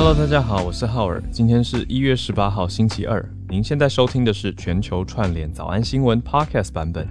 [0.00, 1.20] Hello，大家好，我是浩尔。
[1.28, 3.20] 今天是一月十八号，星期二。
[3.48, 7.04] 您现在收听的是全球串联早安新闻 Podcast 版本。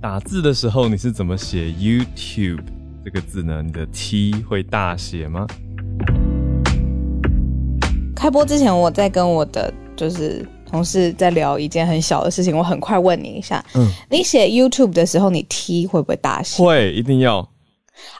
[0.00, 2.62] 打字的时候，你是怎么写 YouTube
[3.04, 3.62] 这个字呢？
[3.62, 5.46] 你的 T 会大写吗？
[8.16, 16.64] 开播之前，我在跟我的就是同事在聊一件很小的事情，我很快问你一下，嗯，你写 YouTube 的时候，你 T 会不会大写？
[16.64, 17.46] 会，一定要。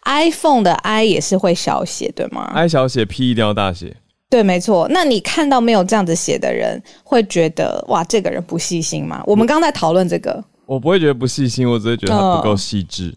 [0.04, 3.96] iPhone 的 I 也是会小写，对吗？I 小写，P 一定要大写。
[4.30, 4.86] 对，没错。
[4.90, 9.22] 那你看到没有这样子写的人，会觉得哇，这个人不细心吗？
[9.26, 13.14] 我们刚在讨论这个，我不会觉得不细心，我只会觉得他不够细致。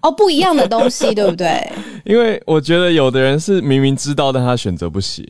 [0.00, 1.70] 哦，不一样的东西，对不对？
[2.06, 5.22] 因为我觉得有的人是明明知道，但他选择不写。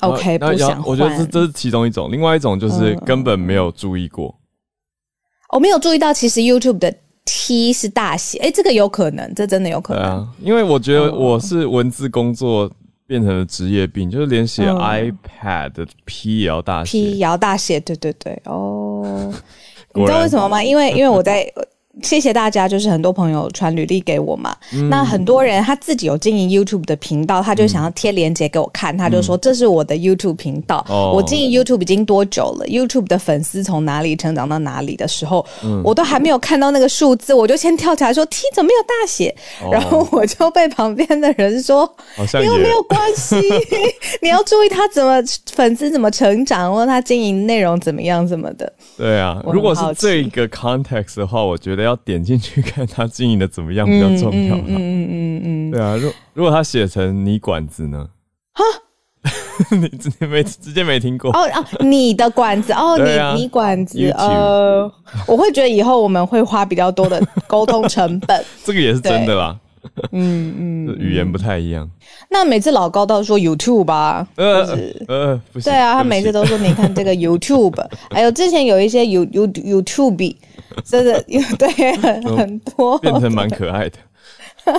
[0.00, 4.34] OK，不想我觉得这这是其中一种，另外一种就是根本没有注意过。
[5.50, 6.92] 我没有注意到，其实 YouTube 的。
[7.24, 10.02] T 是大写，哎，这个有可能，这真的有可能。
[10.02, 12.70] 啊，因为我觉得我是文字工作
[13.06, 19.32] 变成了职业病，就是连写 iPad 的 P 也要大写，P 也要大写，对对对，哦，
[19.94, 20.62] 你知道为什么吗？
[20.62, 21.46] 因为因为我在。
[22.02, 24.54] 谢谢大家，就是很多朋友传履历给我嘛。
[24.90, 30.84] 那很多人他自己有经营 YouTube 的频道，他就想要贴链接给我看，他就说这是我的 YouTube 频道。
[30.88, 35.46] 我经营 YouTube 已经多久了？YouTube 的粉丝从哪里成长到哪里的时候，
[35.84, 39.32] 我都还没有看到那个数字，我就先跳起来说 T 怎么没有大写？
[39.70, 41.88] 然后我就被旁边的人说，
[42.42, 43.36] 因为没有关系，
[44.20, 48.70] 你要注意他怎么粉丝怎么成长，或他经营内容怎么样什么的。
[48.96, 51.83] 对啊，如果是这个 context 的话，我觉得。
[51.84, 58.08] 要点进去看他经营的怎么样比较重要嗯嗯嗯嗯，对啊，如如果他写成你管子呢？
[58.52, 58.64] 哈，
[59.76, 61.30] 你直接没直接没听过。
[61.30, 64.90] 哦哦，你的管子哦，你你管子呃，
[65.26, 69.56] 我会觉得以后我们会花比较多的沟通成本， 这个也是真的啦。
[70.12, 71.88] 嗯嗯， 语言不太一样。
[72.30, 74.66] 那每次老高都说 YouTube 吧，呃
[75.08, 80.36] 呃，对啊，他每次都说你看这个 YouTube，还有之前有一些 You You YouTube，
[80.84, 81.68] 真的有对
[82.36, 83.98] 很多，变成蛮可爱的，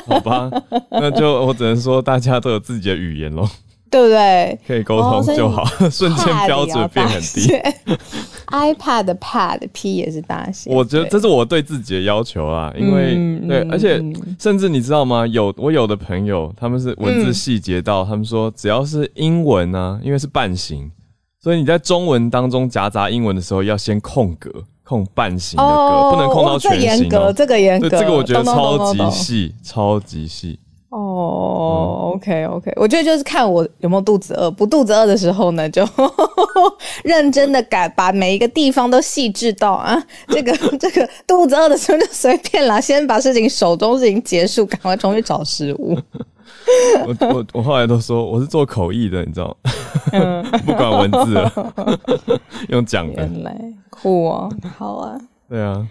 [0.08, 0.52] 好吧？
[0.92, 3.48] 那就我只能说大家都有自己的语言喽。
[3.96, 4.60] 对不对？
[4.68, 7.48] 可以沟通就好， 瞬间标准变很低。
[8.52, 10.70] iPad Pad P 也是大写。
[10.70, 13.16] 我觉得这是我对自己的要求啊，因为
[13.48, 14.04] 对，而且
[14.38, 15.26] 甚至你知道吗？
[15.28, 20.92] 有我有的朋友，他们是文字细节到，他们说只要是英文呢，因为是半形，
[21.42, 24.52] 所以你在中文当中夹杂英文的时候，要先空格，
[24.84, 27.32] 空半形的格，不能空到全形格。
[27.32, 30.60] 这个严格，这个我觉得超级细，超级细。
[30.98, 35.86] 哦，OK OK，我觉得就是看我有没有肚子饿，不肚子饿的时候呢，就
[37.04, 46.00] 认真的改，把每一个地方都细致到啊， 这个这个肚子饿的时候就随便啦，先把事情手中事情结束，赶快重新找食物。
[47.06, 49.58] 我我我后来都说我是做口译的，你知道
[50.14, 50.44] 吗？
[50.66, 51.52] 不管文字了，
[52.70, 53.16] 用讲的。
[53.16, 53.54] 原来
[53.90, 55.20] 酷啊，好啊。
[55.50, 55.86] 对啊。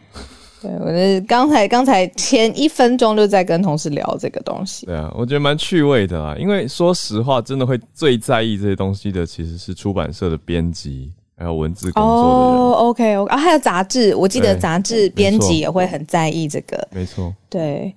[0.64, 4.86] 对，我是刚才刚才前一分钟就在跟同事聊这个东西。
[4.86, 12.30] 对啊，我觉得蛮趣味的啊，因为说实话，真的会最在意这些东西的，其实是出版社的编辑，还有文字工作的人。
[12.30, 16.88] 哦，OK OK，啊，还有杂志，我记得杂志编辑也会很在意这个。
[16.92, 17.30] 没错。
[17.50, 17.94] 对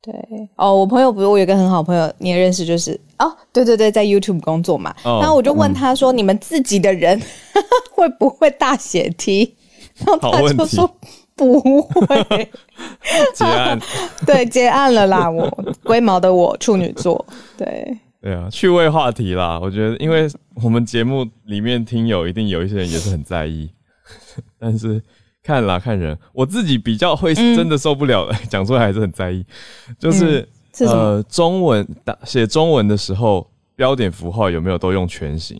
[0.00, 0.14] 对
[0.54, 4.94] 哦，我朋友不是我有一个很好朋友，你也认识，就是哦，对对对，在 YouTube 工作嘛。
[5.02, 7.20] 然后我就问他说：“你们自己的人
[7.90, 9.56] 会不会大写 T？”
[10.06, 10.88] 然后他就说。
[11.36, 12.50] 不会。
[13.34, 13.78] 结案，
[14.26, 15.30] 对结案了啦！
[15.30, 15.48] 我
[15.84, 17.24] 龟毛的我处女座，
[17.56, 17.98] 对。
[18.20, 19.60] 对啊，趣味话题啦。
[19.62, 20.28] 我觉得，因为
[20.64, 23.70] 我们节目里面听友一定有一些人也是很在意，
[24.58, 25.00] 但是
[25.44, 29.44] 看啦看人，我自己比较会真的受不了，讲出来还是很在意，
[29.98, 30.48] 就是
[30.80, 35.56] 呃中文打写中文的时候，标点符号有没有都用全形？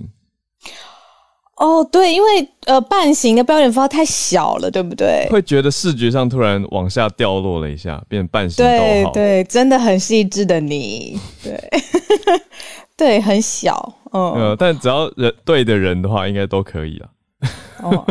[1.56, 5.26] 哦，对，因为呃，半形的标点符号太小了，对不对？
[5.30, 11.58] 会觉得视觉上突然往下掉落了一下，变成半形对对，真的很细致的你，对
[12.96, 17.08] 对，很小，嗯，呃但只要人对的人的话，应该都可以了。
[17.82, 18.04] 哦，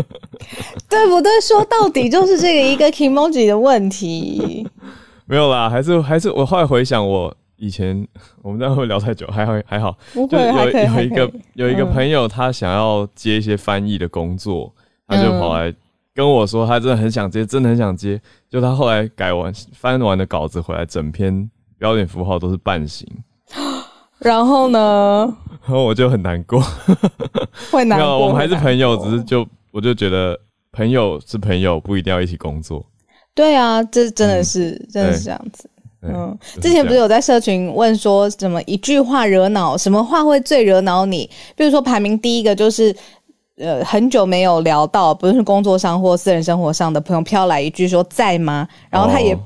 [0.89, 1.39] 对 不对？
[1.39, 4.67] 说到底就是这个一个 emoji 的问题。
[5.27, 7.35] 没有啦，还是还是我后来回想我。
[7.57, 8.07] 以前
[8.41, 14.73] 我们这样会聊太久，还好还好，就有有一个有一个朋友，他想要接一些翻译的工作，
[15.07, 15.73] 他就跑来
[16.13, 18.21] 跟我说，他真的很想接，真的很想接。
[18.49, 23.07] 就他后来改完翻完的稿子回来，整篇标点符号都是半形。
[24.19, 25.37] 然后呢？
[25.61, 26.61] 然后我就很难过，
[27.69, 28.19] 会难过。
[28.19, 30.39] 我们还是朋友，只是就我就觉得
[30.71, 32.85] 朋友是朋友，不一定要一起工作。
[33.33, 35.69] 对啊，这真的是真的是这样子。
[36.13, 41.29] 嗯，之前不是有在社群问说，怎么一句话惹恼，什么话会最惹恼你？
[41.55, 42.95] 比如说排名第一个就是，
[43.57, 48.67] 呃，很久没有聊到，不论是工作上或私人生活上的朋友飘来一句说在吗？
[48.89, 49.37] 然后他也。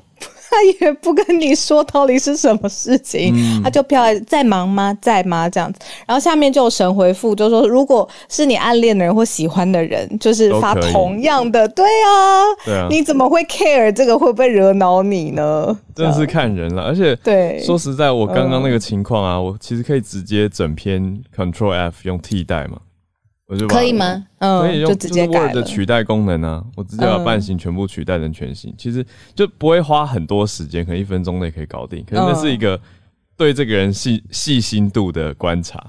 [0.52, 4.98] 他也不跟你说到底是什么事情，他就飘来在忙吗？
[5.02, 5.48] 在吗？
[5.48, 15.78] 这样子，然后下面就有神回复，就说如果是你暗恋的人或喜欢的人，就是发同样的，对啊，对啊，你怎么会 care 这个会不会惹恼你呢？
[15.96, 22.78] 真是看人了，而且对，说实在，我刚刚那个情况啊，我其实可以直接整篇 Control F 用替代嘛。
[23.50, 24.24] 我就可以吗？
[24.38, 29.04] 嗯，可以用直接 Word 的取代功能啊，我直接把半形全部取代成全形，其实
[29.34, 32.06] 就不会花很多时间，可能一分钟内可以搞定。
[32.08, 32.80] 可是那是一个
[33.36, 35.84] 对这个人细细心度的观察，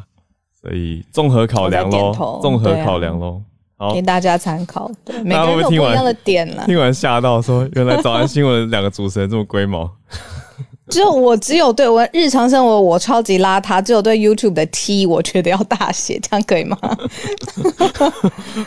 [0.59, 3.43] 所以综合考量喽，综合考量喽，
[3.77, 4.91] 好给大家参考。
[5.05, 6.65] 对，每个人有不一样的点了。
[6.67, 9.91] 听完吓到说，原来早安新闻两个主持人这么龟毛。
[10.91, 16.77] 只有我只有对我日常生活我超级邋遢，只有对 YouTube 的 T 我觉得要大写，这样可以吗？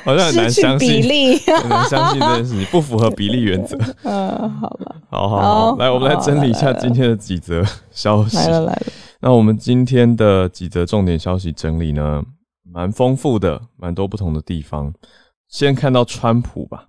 [0.04, 3.78] 好像很难相信，比例很难相信这件事情不符合比例原则。
[4.04, 8.38] 嗯，好吧，好好好，来我们来整理一下今天的几则消息。
[8.38, 8.88] 来了来了，
[9.20, 12.24] 那我们今天的几则重点消息整理呢，
[12.64, 14.94] 蛮丰富的，蛮多不同的地方。
[15.50, 16.86] 先看到川普吧，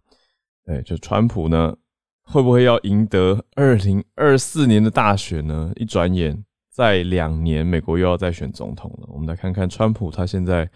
[0.65, 1.75] 对，就川普呢。
[2.25, 5.71] 会不会要赢得二零二四年的大选呢？
[5.77, 9.09] 一转眼，在两年，美国又要再选总统了。
[9.13, 10.69] 我们来看看川普他现在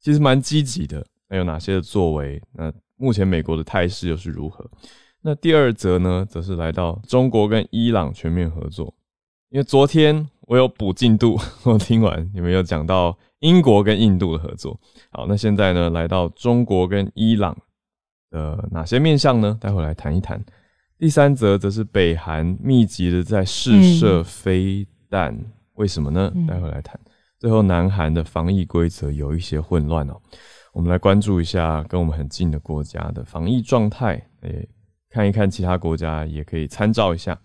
[0.00, 2.40] 其实蛮积极的，还有哪些的作为？
[2.52, 4.64] 那目前美国的态势又是如何？
[5.20, 8.94] 那第二则呢，则是来到中国跟伊朗全面合作。
[9.50, 14.78] 因为昨天我有补进度， 我听完你们有讲到英国跟印度的合作。
[15.10, 17.56] 好，那现在呢，来到中国跟伊朗
[18.30, 19.58] 的哪些面向呢？
[19.60, 20.42] 待会来谈一谈。
[20.98, 25.38] 第三则则是北韩密集的在试射飞弹，
[25.74, 26.32] 为什么呢？
[26.48, 26.98] 待会来谈。
[27.38, 30.18] 最后，南韩的防疫规则有一些混乱哦，
[30.72, 34.66] 我们来关注一下跟我们很近的国家的防疫状态，诶，
[35.10, 37.38] 看一看其他国家也可以参照一下。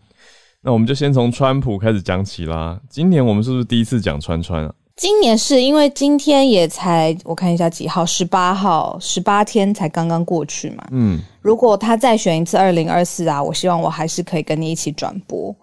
[0.62, 2.80] 那我们就先从川普开始讲起啦。
[2.90, 4.74] 今年我们是不是第一次讲川川啊？
[5.02, 10.84] 今年是因为今天也才我看一下几号，十八号，十八天才刚刚过去嘛。
[10.92, 15.56] 嗯，如果他再选一次二零二四啊，我希望我还是可以跟你一起转播。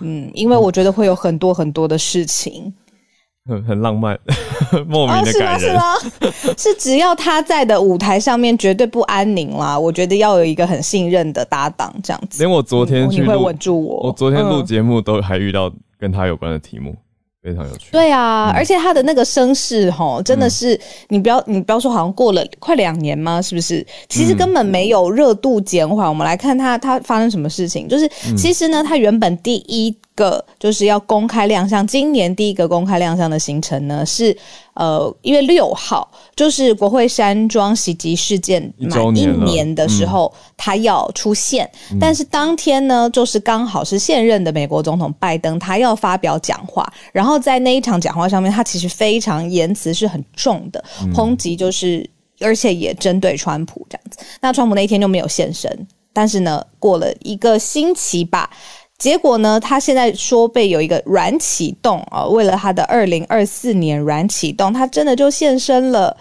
[0.00, 2.72] 嗯，因为我觉得会有很多很多的事情，
[3.46, 4.18] 很 很浪漫，
[4.88, 5.68] 莫名的感人。
[5.68, 5.94] 是吗？
[6.00, 6.54] 是吗？
[6.56, 9.78] 是只要他在的舞台上面绝对不安宁啦。
[9.78, 12.42] 我觉得要有一个很信任的搭档，这样子。
[12.42, 16.96] 连我昨天去会稳住我，我昨天录节目都还遇到跟他有关的题目。
[17.42, 23.40] 非常有趣，对啊，而且他的那个声势哈，真的是你不要你不要说，好像过了快两年吗？
[23.40, 23.86] 是不是？
[24.08, 26.08] 其实根本没有热度减缓。
[26.08, 29.96] 我们来看他他发生什么事情，就是其实呢，他原本第一。
[30.18, 34.36] 个就是要公开亮相，今年第一个公开亮相的行程呢是
[34.78, 41.68] 呃一月六号，就是国会山庄袭击事件满一年的时候，他要出现。
[42.00, 46.90] 但是当天呢，就是刚好是现任的美国总统拜登，他要发表讲话。
[47.12, 50.82] 然后在那一场讲话上面，他其实非常言辞是很重的，
[51.12, 52.08] 抨击就是
[52.38, 54.18] 而且也针对川普这样子。
[54.40, 58.48] 那川普那一天就没有现身，但是呢，过了一个星期吧。
[58.98, 59.60] 结果呢？
[59.60, 66.16] 他现在说被有一个软启动啊，为了他的二零二四年软启动，他真的就现身了。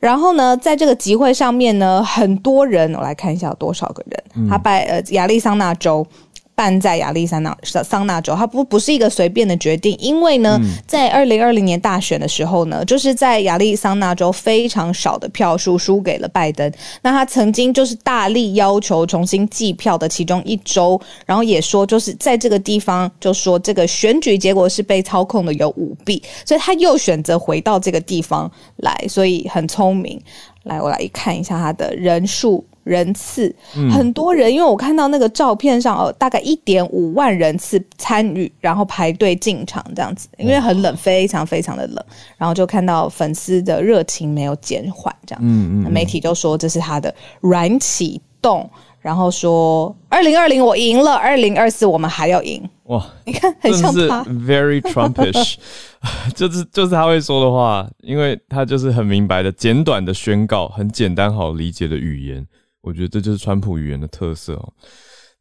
[0.00, 4.48] 然后呢，在这个集会上面呢，很多人，我来看一下有多少个人。
[4.48, 6.06] 他拜呃亚利桑那州。
[6.54, 16.70] 办在亚利桑那桑那州，它不不是一个随便的决定，因为呢，在二零二零年大选的时候呢，就是在亚利桑那州非常少的票数输给了拜登。
[17.02, 30.20] 那他曾经就是大力要求重新计票的其中一周，然后也说就是在这个地方就说这个选举结果是被操控的有舞弊，所以他又选择回到这个地方来，所以很聪明。
[30.62, 32.64] 来，我来看一下他的人数。
[32.84, 33.54] 人次。
[33.90, 42.04] 很多人，因为我看到那个照片上，哦，大概一点五万人次参与，然后排队进场这样子，因为很冷，非常非常的冷，
[42.36, 48.68] 然后就看到粉丝的热情没有减缓，这样，嗯嗯，媒体就说这是他的软启动，
[49.00, 55.54] 然后说二零二零我赢了，二零二四我们还要赢，哇，你看很像他，very Trumpish，
[56.34, 62.46] 就是就是他会说的话，因为他就是很明白的简短的宣告，很简单好理解的语言。
[62.84, 64.72] 我觉得这就是川普语言的特色哦，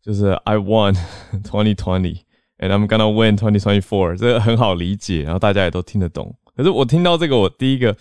[0.02, 0.96] 就是 I won
[1.44, 2.22] twenty twenty
[2.58, 6.34] and I'm gonna win twenty twenty four，这个很好理解，然后大家也都听得懂。
[6.56, 7.96] 可是我听到这个，我第一个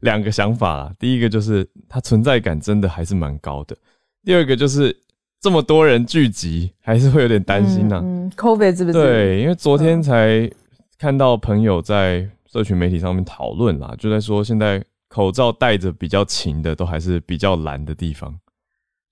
[0.00, 3.76] 两个想法啦，第一个就是它存在感真的还是蛮高的。
[4.24, 4.96] 第二个就是
[5.40, 8.00] 这么多人聚集，还是会有点担心呐。
[8.02, 8.98] 嗯，COVID 是不是？
[8.98, 10.50] 对，因为昨天才
[10.98, 18.34] 看到朋友在社群媒体上面讨论啦，就在说现在口罩戴着比较勤的，都还是比较蓝的地方，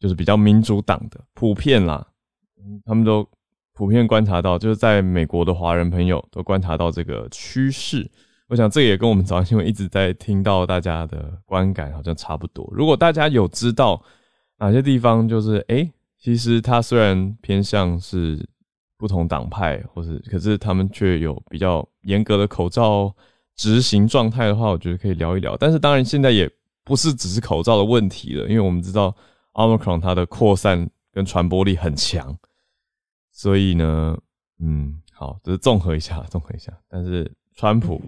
[0.04, 2.06] 就是比较民主党的普遍啦，
[2.84, 3.26] 他们都
[3.73, 8.06] 普遍观察到，就是在美国的华人朋友都观察到这个趋势。
[8.49, 12.68] 我想这也跟我们早上新闻一直在听到大家的观感好像差不多。
[12.70, 14.04] 如果大家有知道
[14.58, 15.90] 哪些地方，就是哎。
[16.16, 18.49] 其实他虽然偏向是
[18.96, 23.14] 不同党派，或是可是他们却有比较严格的口罩
[23.56, 25.54] 执行状态的话，我觉得可以聊一聊。
[25.58, 26.50] 但是当然现在也
[26.82, 29.14] 不是只是口罩的问题了，因为我们知道
[29.54, 32.37] Omicron 它的扩散跟传播力很强，
[33.32, 34.16] 所以呢，
[34.61, 36.73] 嗯，好，就是综合一下， 综合一下。
[36.88, 38.02] 但是川普，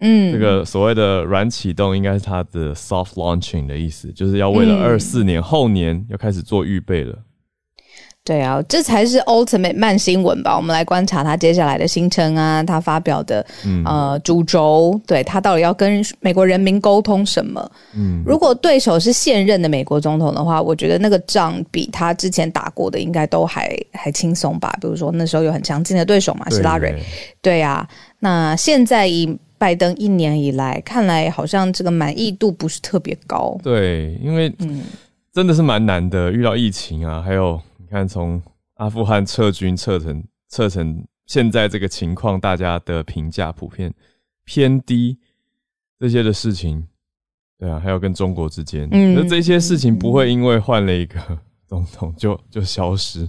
[0.00, 7.24] 嗯，这个所谓的软启动，应该是它的 soft launching 的意思，就是要为了二四年后年要开始做预备了。
[8.28, 10.54] 对啊，这才是 ultimate 慢新闻吧？
[10.54, 13.42] 我们来观察他接下来的行程啊，他发表的
[13.86, 17.70] 呃主轴，对他到底要跟美国人民沟通什么？
[17.96, 24.76] 嗯，如果对手是现任的美国总统的话，我觉得那个仗比他之前打过的应该都还还轻松吧？
[24.78, 27.02] 比如说那时候有很强劲的对手嘛，希拉蕊。
[27.40, 33.58] 对啊，那现在以拜登一年以来，看来好像这个满意度不是特别高。
[33.62, 34.82] 对，因为嗯，
[35.32, 37.58] 真的是蛮难的，遇到疫情啊，还有。
[37.90, 38.40] 看，从
[38.74, 43.92] 阿富汗撤军撤成撤成现在这个情况，大家的评价普遍
[44.44, 45.18] 偏低。
[46.00, 46.86] 这些的事情，
[47.58, 51.18] 对啊，还有跟中国之间，那这些事情不会因为换了一个
[51.66, 53.28] 总统就就消失。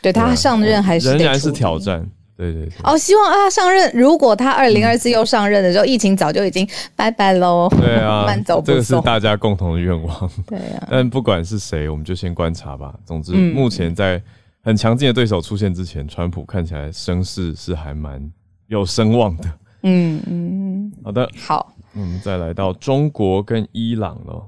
[0.00, 2.08] 对他上任还是仍然是挑战。
[2.36, 2.72] 对对对。
[2.82, 3.90] 哦，希望他上任。
[3.94, 7.68] 如果他二零二四又上任的时候，疫情早就已经拜拜喽。
[7.78, 10.30] 对啊， 慢走不这个是大家共同的愿望。
[10.46, 10.88] 对啊。
[10.90, 12.94] 但不管是谁，我们就先观察吧。
[13.04, 14.20] 总之，目前在
[14.62, 18.20] 很强劲的对手出现之前，川普看起来声势是还蛮
[18.66, 19.44] 有声望的。
[19.82, 20.92] 嗯嗯。
[21.04, 21.30] 好的。
[21.36, 21.72] 好。
[21.92, 24.44] 我们再来到中国跟伊朗了。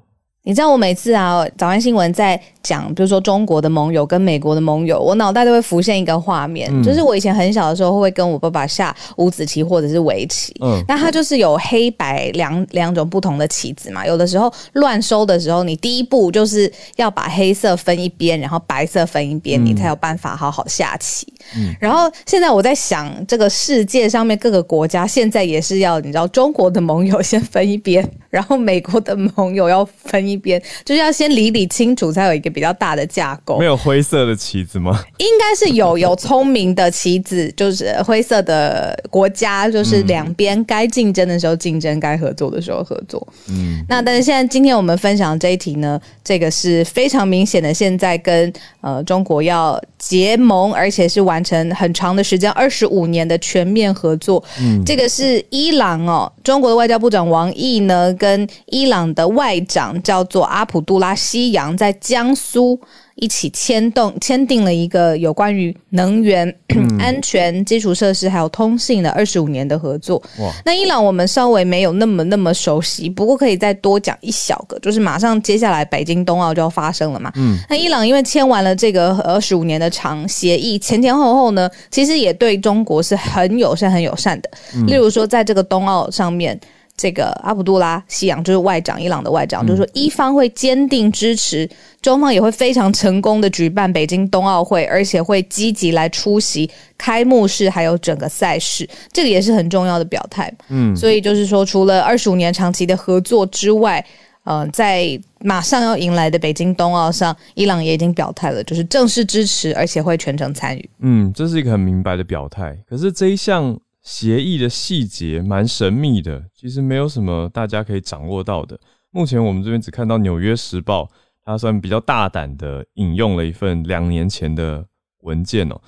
[0.47, 21.27] 你知道我每次啊，早安新闻在讲，比如说中国的盟友跟美国的盟友，我脑袋都会浮现一个画面，就是我以前很小的时候会跟我爸爸下五子棋或者是围棋，嗯，那它就是有黑白两两种不同的棋子嘛，有的时候乱收的时候，你第一步就是要把黑色分一边，然后白色分一边，你才有办法好好下棋。
[21.57, 30.36] 嗯，然后现在我在想，这个世界上面各个国家现在也是要，你知道中国的盟友先分一边，然后美国的盟友要分一。
[30.37, 33.59] 边就是要先理理清楚，才有一个比较大的架构。
[33.59, 35.03] 没有灰色的棋子吗？
[35.19, 43.27] 应该是有有聪明的棋子，就是灰色的国家，就是两边该竞争的时候竞争，该合作的时候合作。
[43.49, 48.53] 嗯，那但是现在今天我们分享这一题呢，这个是非常明显的，现在跟
[48.83, 54.43] 呃中国要结盟，而且是完成很长的时间，二十五年的全面合作。
[54.61, 60.26] 嗯，这个是伊朗哦，中国的外交部长王毅呢，跟伊朗的外长叫。
[60.27, 62.79] 做阿卜杜拉西扬在江苏
[63.15, 66.55] 一起签动签订了一个有关于能源
[67.01, 70.23] 安全基础设施还有通信的二十五年的合作。
[70.39, 70.53] 哇！
[70.67, 77.33] 那伊朗我们稍微没有那么那么熟悉，不过可以再多讲一小个，就是马上接下来北京冬奥就要发生了嘛。
[77.37, 77.57] 嗯。
[77.71, 84.51] 那伊朗因为签完了这个二十五年的长协议，前前后后呢，其实也对中国是很友善、很友善的。
[84.87, 86.59] 例如说，在这个冬奥上面。
[86.97, 91.69] 这个阿卜杜拉西扬就是外长，伊朗的外长，就是说，一方会坚定支持，
[92.01, 100.51] 中方也会非常成功的举办北京冬奥会，而且会积极来出席开幕式，还有整个赛事，这个也是很重要的表态。
[100.69, 104.03] 嗯，所以就是说，除了二十五年长期的合作之外，
[104.45, 110.91] 呃，在马上要迎来的北京冬奥上，伊朗也已经表态了，就是正式支持，而且会全程参与。
[111.01, 112.75] 嗯，这是一个很明白的表态。
[112.89, 113.79] 可是这一项。
[114.07, 118.79] 协议的细节蛮神秘的，其实没有什么大家可以掌握到的。
[119.11, 121.03] 目前我们这边只看到《纽约时报》，
[121.45, 124.87] 它算比较大胆的引用了一份两年前的
[125.23, 125.81] 文件哦，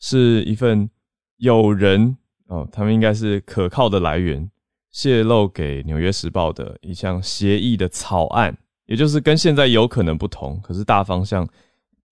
[0.00, 0.90] 是一份
[1.36, 2.16] 有人
[2.48, 4.50] 哦，他们应该是可靠的来源
[4.90, 11.48] 泄露给《纽约时报》的一项协议的草案，也就是跟现在有可能不同，可是大方向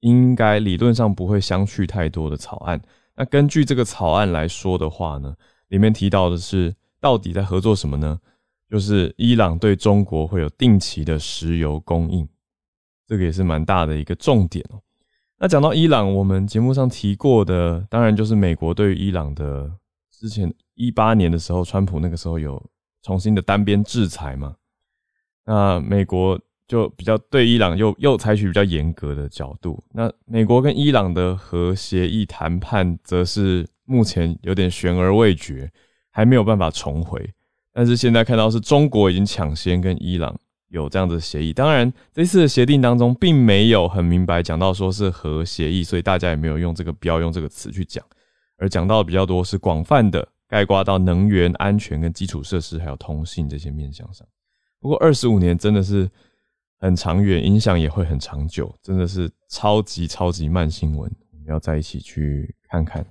[0.01, 2.81] 应该理论上不会相去太多的草案。
[3.19, 5.35] 那根据这个草案来说的话呢，
[5.69, 8.17] 里面提到的是到底在合作什么呢？
[8.71, 12.29] 就是伊朗对中国会有定期的石油供应，
[13.09, 14.81] 这个也是蛮大的一个重点哦。
[15.39, 19.69] 那讲到伊朗，我们节目上提过的，当然就是美国对于伊朗的
[20.13, 22.65] 之前一八年的时候，川普那个时候有
[23.03, 24.55] 重新的单边制裁嘛。
[25.45, 29.83] 那美国就比较对伊朗又又采取比较严格的角度。
[29.91, 35.69] 那美国跟伊朗的核协议谈判，则是目前有点悬而未决，
[36.11, 37.29] 还没有办法重回。
[37.73, 41.53] 但是现在看到是中国已经抢先跟伊朗有这样的协议。
[41.55, 48.05] 当然，这次的协定当中并没有很明白讲到说是核协议，所以大家也没有用这个标用这个词去讲，
[48.59, 54.27] 而讲到比较多是广泛的概括到能源安全跟基础设施还有通信这些面向上。
[54.81, 56.11] 不过二十五年真的是
[56.81, 63.05] 很长远，影响也会很长久，真的是超级超级慢新闻，我们要在一起去看看。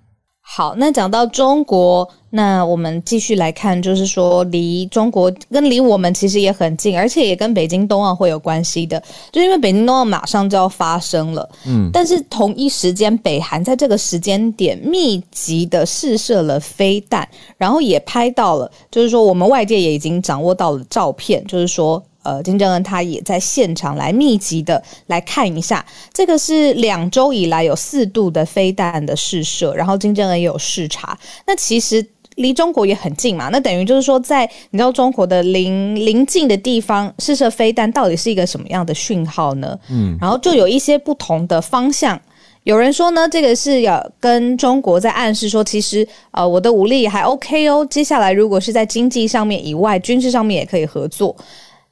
[0.50, 22.02] 好，那讲到中国，那我们继续来看，就是说离中国跟离我们其实也很近，而且也跟北京冬奥会有关系的，就因为北京冬奥马上就要发生了，嗯，但是同一时间，北韩在这个时间点密集的试射了飞弹，然后也拍到了，就是说我们外界也已经掌握到了照片，就是说。
[22.28, 31.18] 呃，金正恩他也在现场来密集的来看一下，这个是两周以来有四度的飞弹的试射，然后金正恩也有视察。
[31.46, 32.06] 那其实
[32.36, 39.80] 离中国也很近嘛，那等于就是说，在你知道中国的邻邻近的地方试射飞弹，到底是一个什么样的讯号呢？
[39.90, 42.20] 嗯，然后就有一些不同的方向。
[42.64, 47.88] 有人说呢，这个是要跟中国在暗示说，其实呃，我的武力还 OK 哦。
[47.90, 51.34] 接下来如果是在经济上面以外，军事上面也可以合作。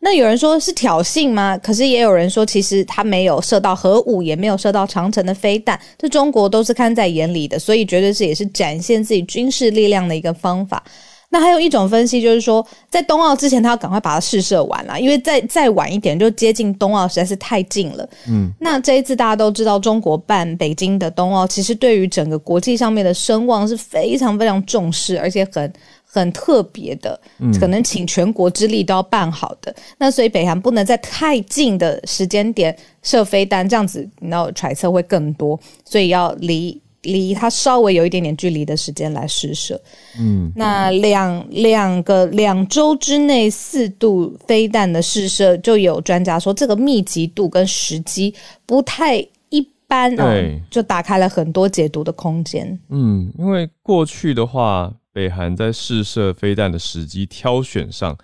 [0.06, 1.58] 那有人说是挑衅吗？
[1.58, 10.84] 可是也有人说，其实他没有射到核武，也没有射到长城的飞弹，这中国都是看在眼里的，所以绝对是也是展现自己军事力量的一个方法。
[11.30, 18.08] 那还有一种分析就是说，在冬奥之前，他要赶快把它试射完了，因为再再晚一点就接近冬奥实在是太近了。
[18.30, 25.74] 嗯，那这一次大家都知道，中国办北京的冬奥，其实对于整个国际上面的声望是非常非常重视，而且很。
[26.20, 27.20] 很特别的，
[27.60, 29.76] 可能请全国之力都要办好的。
[29.98, 39.80] 那所以北韩不能在太近的时间点射飞弹，这样子，然后揣测会更多，所以要离离它稍微有一点点距离的时间来试射。
[40.18, 48.34] 嗯，那两两个两周之内四度飞弹的试射，就有专家说这个密集度跟时机
[48.66, 49.18] 不太
[49.50, 50.34] 一般哦，
[50.72, 52.80] 就打开了很多解读的空间。
[52.90, 54.94] 嗯，因为过去的话。
[55.16, 58.18] 北韩在试射飞弹的时机挑选上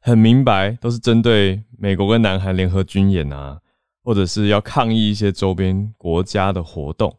[0.00, 3.60] 很明白，都是针对美国跟南韩联合军演啊，
[4.04, 7.18] 或者是要抗议一些周边国家的活动。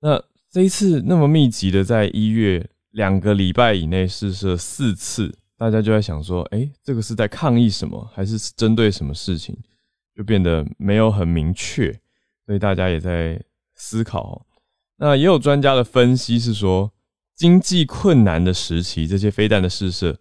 [0.00, 0.18] 那
[0.50, 9.54] 这一次那么密集的，在一月两个礼拜以内试射四次，大家就在想说，哎，这个是在抗议什么，还是针对什么事情？
[10.16, 11.92] 就变得没有很明确，
[12.46, 13.38] 所以大家也在
[13.74, 14.46] 思考。
[14.96, 16.90] 那也有专家的分析是说。
[17.36, 20.18] 经济困难的时期，这些飞弹的试射，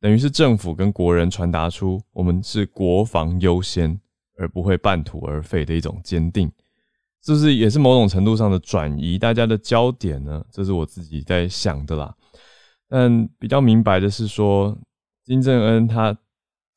[0.00, 3.98] 等于是政府跟国人传达出我们是国防优先，
[4.36, 6.50] 而不会半途而废的一种坚定，
[7.24, 10.44] 是不是也是某种程度上的转移大家的焦点呢？
[10.50, 12.12] 这是我自己在想的啦。
[12.88, 14.76] 但比较明白的是说，
[15.24, 16.18] 金正恩他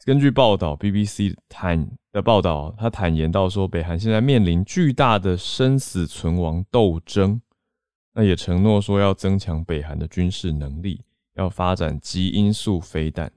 [0.06, 7.42] 根据报道，BBC 坦的报道，他坦言到说，北韩现在面临巨大的生死存亡斗争。
[8.20, 11.02] 那也承诺说要增强北韩的军事能力，
[11.36, 13.32] 要发展基因素飞弹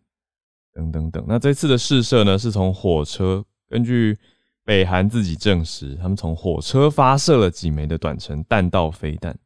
[0.74, 1.24] 等等等。
[1.28, 4.18] 那这次的试射呢，是从火车，根据
[4.64, 9.38] 北韩自己证实，他们从火车发射了几枚的短程弹道飞弹。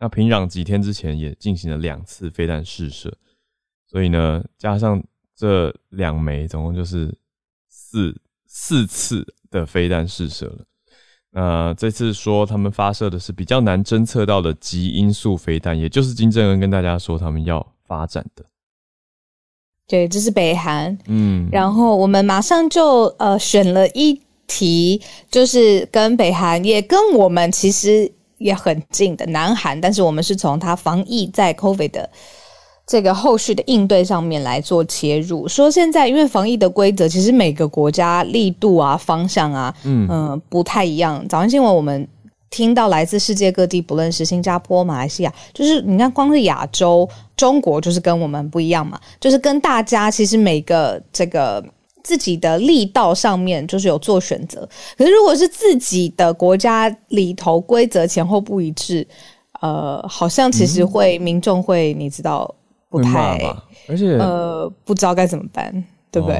[0.00, 3.16] 那平壤几天之前也进行了两次飞弹试射，
[3.86, 5.00] 所以呢，加上
[5.36, 7.16] 这两枚，总共就是
[7.68, 10.64] 四四次的飞弹试射了。
[11.34, 18.44] 呃，这次说他们发射的是比较难侦测到的极音速飞弹，也就是金正恩跟大家说他们要发展的。
[19.86, 20.96] 对，这是北韩。
[21.06, 32.08] 嗯，然后我们马上就呃选了一题，就是跟北韩也跟我们其实也很近的南韩，但是我们是从它防疫在 COVID 的。
[32.86, 41.26] 这个后续的应对上面来做切入，说现在因为防疫的规则，其实每个国家力度啊、方向啊，嗯不太一样。
[41.26, 42.06] 早上新闻我们
[42.50, 51.64] 听到来自世界各地，不论是新加坡、马来西亚，就是你看光是亚洲，中国就是跟我们不一样嘛，就是跟大家其实每个这个
[52.02, 54.68] 自己的力道上面就是有做选择。
[54.98, 59.08] 可是如果是自己的国家里头规则前后不一致，
[59.62, 62.54] 呃，好像其实会民众会你知道。
[63.02, 63.38] 不太，
[63.88, 65.72] 而且呃，不知道该怎么办，
[66.10, 66.38] 对不对？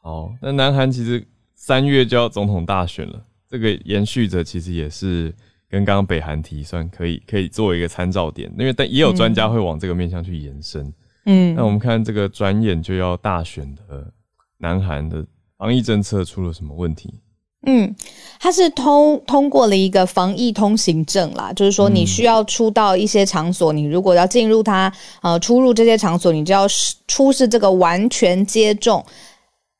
[0.00, 5.32] 好，那南韩其实三月就要总统大选了，这个延续着其实也是
[5.70, 10.92] 跟刚刚北韩提算可以可以作为一个参照点，因为但也有专家会往这个面向去延伸。
[11.26, 14.12] 嗯，那我们看这个转眼就要大选的
[14.58, 15.24] 南韩的
[15.56, 17.20] 防疫政策出了什么问题？
[17.64, 17.94] 嗯，
[18.40, 26.66] 它是通通过了一个防疫通行证啦，就是说你需要出到一些场所，你如果要进入它，呃，出入这些场所，你就要
[27.06, 29.04] 出示这个完全接种，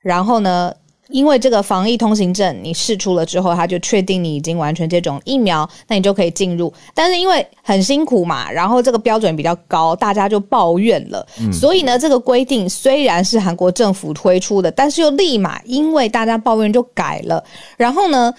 [0.00, 0.72] 然后呢？
[1.12, 6.72] 因为这个防疫通行证你试出了之后，他就确定你已经完全接种疫苗，那你就可以进入。
[6.94, 11.24] 但是因为很辛苦嘛，然后这个标准比较高，大家就抱怨了。
[11.52, 17.44] 所以呢，这个规定虽然是韩国政府推出的，但是又立马因为大家抱怨就改了。
[17.76, 18.32] 然后呢，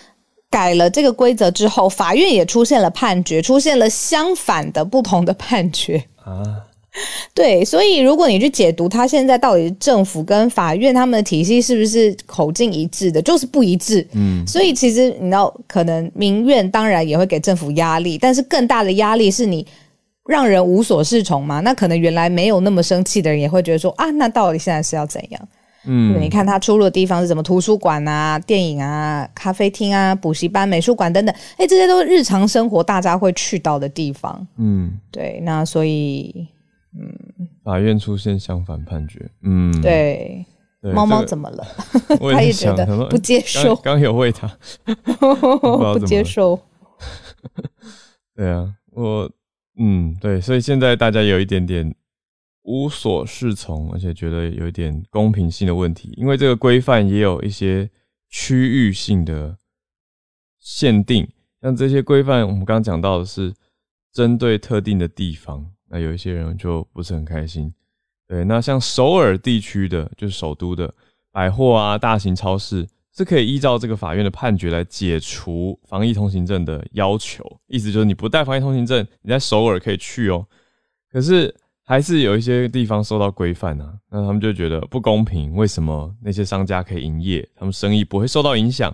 [0.49, 6.72] 改了这个规则之后，法院也出现了判决，出现了相反的不同的判决啊。
[7.33, 14.07] 对，所以如果你去解读他现在到底政府跟法院他们的体系是不是口径一致的，就是不一致。
[14.13, 19.65] 嗯，所以其实你知道，可能民怨当然也会给政府压力，但是更大的压力是你
[20.27, 21.61] 让人无所适从嘛。
[21.61, 25.47] 那可能原来没有那么生气的人也会觉得说啊，那到底现在是要怎样？
[25.85, 27.41] 嗯，你看他出入的地方是什么？
[27.41, 34.47] 图书馆啊、电影啊、咖啡厅啊、补习班、美术馆等等，哎，这些都是日常生活大家会去到的地方。
[34.59, 36.47] 嗯，对，那所以。
[37.63, 39.29] 嗯，法院出现相反判决。
[39.41, 40.45] 嗯，对，
[40.81, 41.65] 猫猫怎么了？
[42.33, 43.75] 他也觉得不接受。
[43.77, 44.47] 刚有喂它，
[45.93, 46.59] 不接受。
[48.35, 49.31] 对啊，我
[49.77, 51.95] 嗯，对，所以现在大家有一点点
[52.63, 57.89] 无所适从，而且觉得有一点公平性的问题，因为这个规范也有一些
[58.29, 59.57] 区域性的
[60.59, 61.27] 限定，
[61.61, 63.53] 像这些规范，我们刚刚讲到的是
[64.11, 65.72] 针对特定的地方。
[65.93, 67.71] 那有一些人就不是很开心，
[68.27, 68.43] 对。
[68.43, 70.91] 那像首尔地区的，就是首都的
[71.31, 77.45] 百货啊、大型超市，是可以依照这个法院的判决来解除防疫通行证的要求。
[77.67, 80.43] 意思就是你不带防疫通行证，你在首尔可以去哦。
[81.11, 81.53] 可是
[81.83, 85.53] 还是有一些地方受到规范啊，那他们就觉得不公平。
[85.53, 88.91] 为什么那些商家可以营业，他们生意不会受到影响，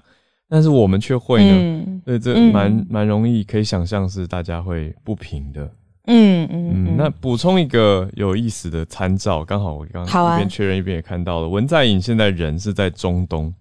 [0.50, 2.02] 但是我们却会呢？
[2.04, 5.72] 对，这蛮蛮容易可以想象是大家会不平的。
[6.12, 13.54] 嗯嗯，那补充一个有意思的参照，刚好我刚一边确认一边也看到了，文在寅现在人是在中东，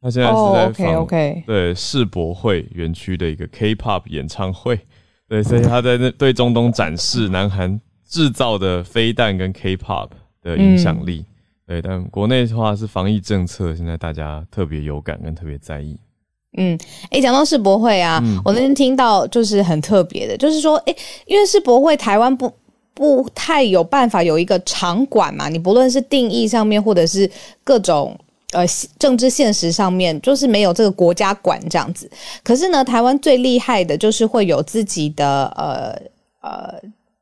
[0.00, 4.80] 他现在是在防，OK，对世博会园区的一个 K-pop 演唱会，
[5.28, 10.08] 对，所以他在那对中东展示南韩制造的飞弹跟 K-pop
[10.40, 11.26] 的影响力，
[11.66, 16.00] 对，但国内的话是防疫政策，现在大家特别有感跟特别在意。
[16.60, 16.76] 嗯，
[17.08, 20.94] 哎，讲到世博会啊，我那天听到就是很特别的，就是说，哎，
[21.24, 22.52] 因为世博会台湾不
[22.94, 27.30] 不太有办法有一个场馆嘛，你不论是定义上面，或者是
[27.62, 28.18] 各种
[28.52, 28.66] 呃
[28.98, 32.10] 政治现实上面，就是没有这个国家馆这样子。
[32.42, 35.96] 可是呢，台湾最厉害的就是会有自己的呃
[36.40, 36.74] 呃，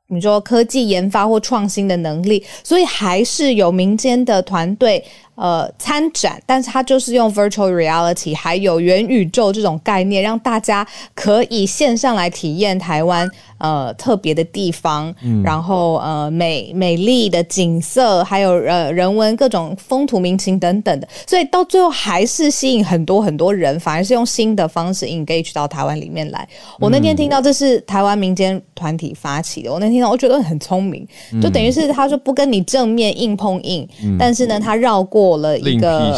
[0.07, 5.05] 你说科技研发或创新的能力，所以还是有民间的团队。
[5.37, 26.49] 呃，参展，但是它就是用 virtual reality 还有元宇宙这种概念，让大家可以线上来体验台湾呃特别的地方，然后呃美美丽的景色，还有呃人文各种风土民情等等的，所以到最后还是吸引很多很多人，反而是用新的方式 engage 到台湾里面来。
[26.81, 31.07] 我那天听到这是台湾民间团体发起的，我那天听到我觉得很聪明，
[31.42, 33.87] 就等于是他说不跟你正面硬碰硬，
[34.18, 35.25] 但是呢他绕过。
[35.26, 36.16] 过了一个，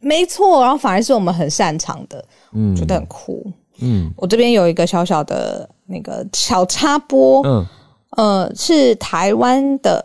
[0.00, 3.46] 没错，然后反而是我们很擅长的，嗯，觉得很酷，
[3.80, 7.66] 嗯，我这边有一个小小的那个小插播，嗯，
[8.16, 10.04] 呃，是台湾的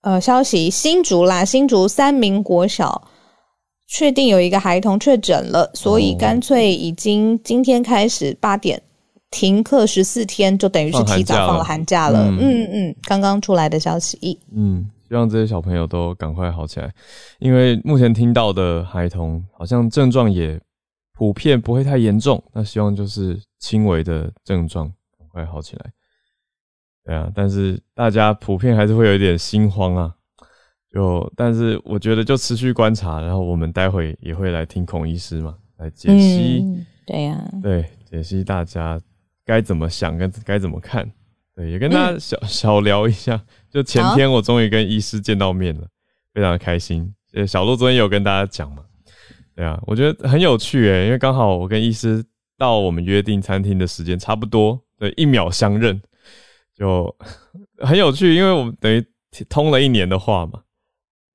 [0.00, 3.02] 呃消息，新竹啦，新竹三名国小
[3.86, 8.82] 确定有一个孩童确诊了，所以干脆已经今天开始八点
[9.30, 11.62] 停课十四天，就等于是提早放了。
[11.64, 14.88] 寒假了，嗯嗯，刚刚出来的消息，嗯。
[15.12, 16.90] 希望这些小朋友都赶快好起来，
[17.38, 20.58] 因为目前听到的孩童好像症状也
[21.12, 22.42] 普遍不会太严重。
[22.54, 25.92] 那希望就是轻微的症状赶快好起来。
[27.04, 30.14] 对啊，但是大家普遍还是会有一点心慌啊。
[30.90, 36.64] 就但是我觉得就持续观察，然后我们待会也会来听孔医师嘛，来解析。
[37.06, 38.98] 对呀，对，解析大家
[39.44, 41.06] 该怎么想跟该怎么看。
[41.54, 43.40] 对，也跟大家小 小聊一下。
[43.70, 45.86] 就前天我终于跟医师见到面了，
[46.32, 47.14] 非常的开心。
[47.34, 48.82] 呃，小鹿昨天有跟大家讲嘛？
[49.54, 52.24] 对啊，我觉得很有趣诶，因为刚好我跟医师
[52.56, 56.00] 到我们约定餐厅的时间差不多，对，一秒相认，
[56.74, 57.14] 就
[57.80, 58.34] 很有趣。
[58.34, 59.04] 因为我们等于
[59.48, 60.60] 通了一年的话嘛，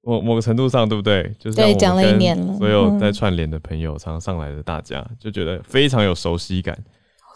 [0.02, 1.32] 某某个程度上，对不对？
[1.38, 2.58] 就是对，讲了一年了。
[2.58, 6.76] 所有在串联的朋友，常常上来的大家，就觉得非常有熟悉感。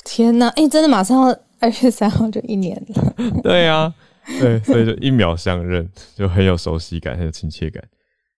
[0.03, 1.35] 天哪，哎，真的马上。
[1.61, 3.93] 二月三号就一年了， 对呀，
[4.39, 7.81] 对，所以就一秒相认， 就很有熟悉感，很有亲切感，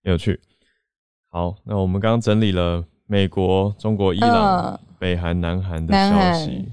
[0.04, 0.40] 很有趣。
[1.30, 6.68] 好，那我们刚刚整理了美国、中国、伊朗、北韩、南韩的消息，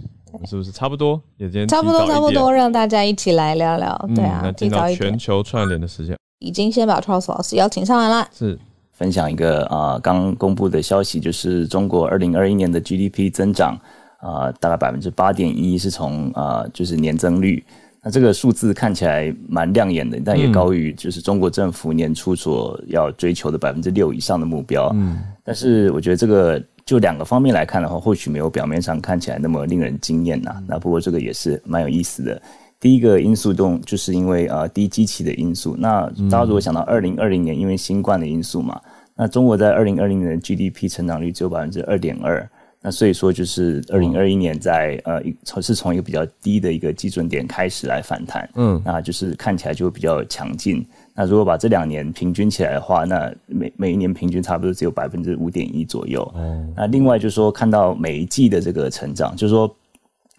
[0.44, 1.22] 是不是差不多？
[1.38, 4.08] 也今天差不多，差不多，让大家一起来聊聊。
[4.14, 8.28] 对啊，那进到全球串联的时间，已经先把 Charles 老师邀请上来了。
[8.32, 8.58] 是
[8.92, 13.80] 分享一个啊，刚公布的消息，就是中国二零二一年的 GDP 增长
[14.20, 17.64] 啊，大概百分之八点一，是从啊，就是年增率。
[18.02, 24.90] 那这个数字看起来蛮亮眼的，但也高于就是中国政府年初所要追求的百分之六以上的目标。
[24.94, 30.62] 嗯，但是我觉得这个就两个方面来看的话，或许没有表面上看起来那么令人惊艳呐。
[30.66, 32.40] 那不过这个也是蛮有意思的。
[32.78, 35.76] 第一个因素动就是因为呃低基期的因素。
[35.78, 38.80] 那大家如果想到二零二零年因为新冠的因素嘛，
[39.14, 42.48] 那中国在二零二零年的 GDP 成长率只有百分之二点二。
[42.82, 50.82] 那所以说，就是二零二一年在呃，从是从一个比较低的一个基准点开始来反弹，嗯，那就是看起来就会比较强劲。
[51.14, 56.26] 那如果把这两年平均起来的话，那每每一年平均差不多只有百分之五点一左右。
[56.34, 59.76] 嗯那另外就是说，看到每一季的这个成长，就是说，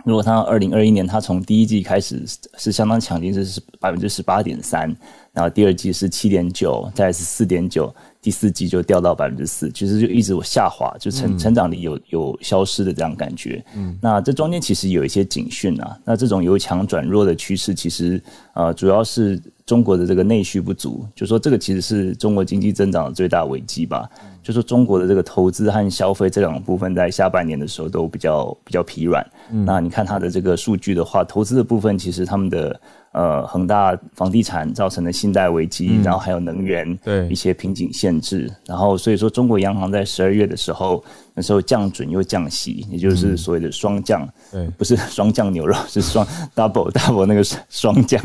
[0.03, 2.23] 如果他二零二一年他从第一季开始
[2.57, 4.87] 是相当强劲，这是百分之十八点三，
[5.31, 7.93] 然后第二季是七点九，再是四点九。
[8.21, 13.63] 第四季就掉到百分之四，其实就一直下滑，就成成长力有有消失的这样感觉。
[13.75, 15.97] 嗯，那这中间其实有一些警讯啊。
[16.05, 18.21] 那这种由强转弱的趋势，其实
[18.53, 24.09] 呃主要是中国的这个内需不足，就说这个其实是中国经济增长的最大危机吧。
[24.43, 29.25] 就说中国的这个投资和消费这两个部分，在下半年的时候都比较比较疲软。
[29.65, 32.79] 那你看它的这个数据的话，投资的部分其实他们的。
[33.13, 48.21] 呃，恒大房地产造成的信贷危机，然后还有能源对一些瓶颈限制，然后所以说中国央行在十二月的时候，那时候降准又降息，也就是所谓的双降，对，不是双降牛肉， 是双 double double 那个双降，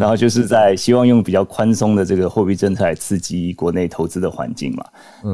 [0.00, 4.84] 然后就是在希望用比较宽松的这个货币政策来刺激国内投资的环境嘛。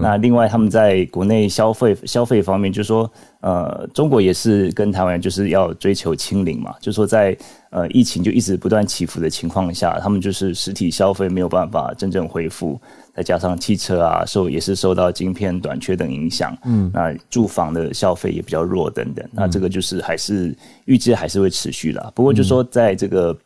[0.01, 3.11] 那另外他们在国内消费消费方面，就说。
[3.45, 7.37] 呃，中国也是跟台湾就是要追求清零嘛，就说在
[7.75, 12.81] 呃疫情就一直不断起伏的情况下，他们就是实体消费没有办法真正恢复，
[13.13, 22.13] 再加上汽车啊受也是受到晶片短缺等影响，嗯，那住房的消费也比较弱等等，那这个就是还是预计还是会持续的。
[22.15, 23.37] 不过就说在这个。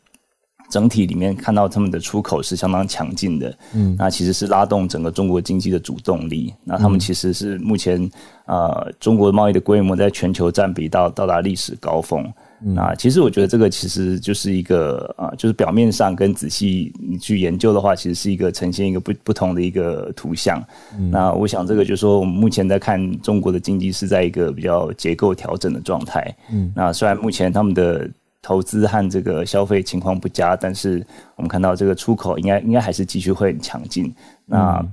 [0.71, 6.53] 整体里面看到他们的出口是相当强劲的，嗯，那其实是拉动整个中国经济的主动力。
[6.63, 7.99] 那他们其实是目前
[8.45, 12.31] 呃中国贸易的规模在全球占比到到达历史高峰。
[12.61, 20.63] 那其实我觉得这个其实就是一个啊，就是表面上跟仔细你去研究的话，其实是一个呈现一个不不同的一个图像。
[21.11, 26.35] 那我想这个就是说，我们目前在看中国的经济是在一个比较结构调整的状态。
[26.51, 28.11] 嗯，那虽然目前他们的
[28.43, 31.05] 投资和这个消费情况不佳，但是
[31.37, 34.13] 我们看到这个出口应该应该还是继续会很强劲。
[34.47, 34.85] 那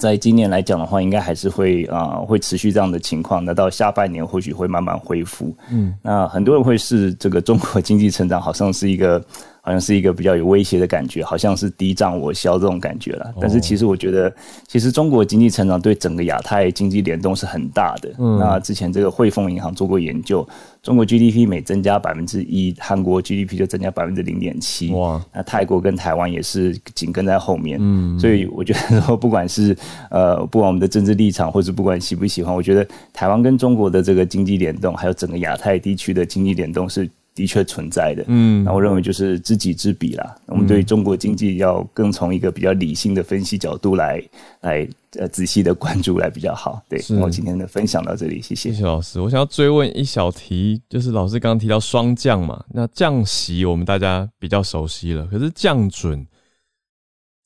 [0.00, 3.44] 在今年来讲的话，应该还是会啊会持续这样的情况。
[3.44, 5.54] 那到下半年或许会慢慢恢复。
[5.70, 9.22] 嗯，那很多人会是这个中国经济成长好像是一个。
[9.62, 13.34] 好像是一个比较有威胁的感觉，好像是敌仗我消这种感觉了。
[13.40, 14.32] 但是其实我觉得，
[14.66, 18.10] 其实中国经济成长对整个亚太经济联动是很大的。
[18.38, 20.46] 那之前这个汇丰银行做过研究，
[20.82, 24.90] 中国 GDP 每增加百分之一，韩国 GDP 就增加百分之零点七。
[24.92, 25.22] 哇！
[25.32, 27.78] 那泰国跟台湾也是紧跟在后面。
[27.80, 29.76] 嗯，所以我觉得说，不管是
[30.10, 37.08] 呃，不管我们的政治立场，或者不管喜不喜欢，我觉得台湾跟中国的这个经济联动，还有整个亚太地区的经济联动是。
[37.40, 40.36] 的确存在的，嗯，那我认为就是知己知彼啦。
[40.44, 44.22] 我们对中国经济要更从一个比较理性的分析角度来
[44.60, 46.82] 来呃仔细的关注来比较好。
[46.86, 49.18] 对，我今天的分享到这里，谢谢谢谢老师。
[49.22, 56.26] 我想要追问一小题，就是老师刚刚提到双降嘛，那降息我们大家比较熟悉了，可是降准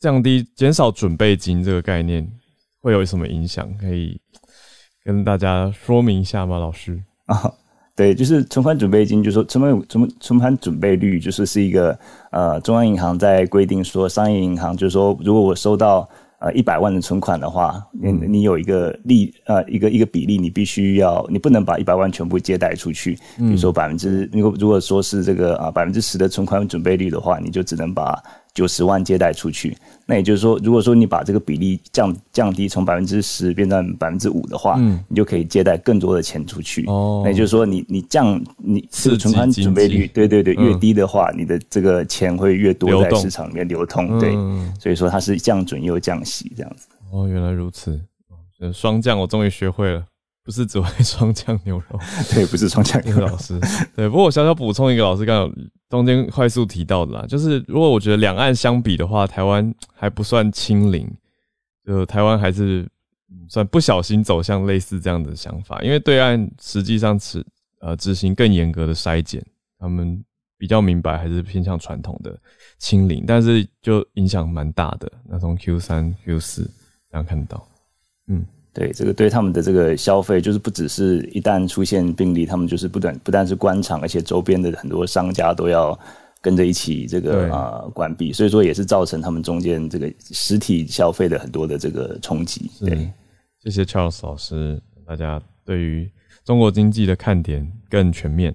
[0.00, 2.28] 降低减少准备金这个概念
[2.80, 3.72] 会有什么影响？
[3.78, 4.20] 可以
[5.04, 7.52] 跟大家说明一下吗，老师啊？
[7.96, 11.96] 对，就是存款准备金，就是说存款存存款准备率，就是是一个
[12.30, 16.08] 呃，中央银行在规定说，商业银行就是说，如果我收到
[16.40, 28.20] 呃一百万的存款的话，你你有一个利呃一个一个比例，你必须要你不能把一百万全部借贷出去，比如说百分之如果如果说是这个啊百分之十的存款准备率的话，你就只能把。
[28.54, 36.84] 九十万借贷出去，那也就是说，如果说你把这个比例降降低，从百分之十变成百分之五的话，嗯，你就可以借贷更多的钱出去。
[36.86, 44.18] 哦，那也就是说，你你降你是存款准备率，对对对，越低的话，你的这个钱会越多在市场里面流通。
[44.18, 44.32] 对，
[44.78, 46.86] 所以说它是降准又降息这样子。
[47.10, 48.00] 哦，原来如此，
[48.72, 50.04] 双降我终于学会了。
[50.44, 51.98] 不是只会双酱牛肉，
[52.30, 53.58] 对，不是双酱牛肉老师，
[53.96, 54.06] 对。
[54.08, 61.10] 不过我小小补充一个，老师刚刚中间快速提到的啦，就是如果我觉得两岸相比的话，台湾还不算清零，
[61.86, 62.86] 就台湾还是
[63.48, 67.42] 算不小心走向类似这样的想法，因为对岸实际上是
[67.80, 69.42] 呃执行更严格的筛检，
[69.78, 70.22] 他们
[70.58, 72.38] 比较明白还是偏向传统的
[72.78, 75.10] 清零，但是就影响蛮大的。
[75.26, 76.70] 那从 Q 三 Q 四
[77.10, 77.66] 这样看到，
[78.26, 78.44] 嗯。
[78.74, 85.96] 对这个对他们的这个消费，就是不只是一旦出现病例，他们就是不断不但是关厂，而且周边的很多商家都要
[86.40, 92.68] 跟着一起这个啊关闭，所以说也是造成他们中间这个实体消费的很多的这个冲击。
[92.80, 93.08] 对，
[93.62, 96.10] 谢谢 Charles 老师，大家对于
[96.44, 98.52] 中国经济的看点更全面。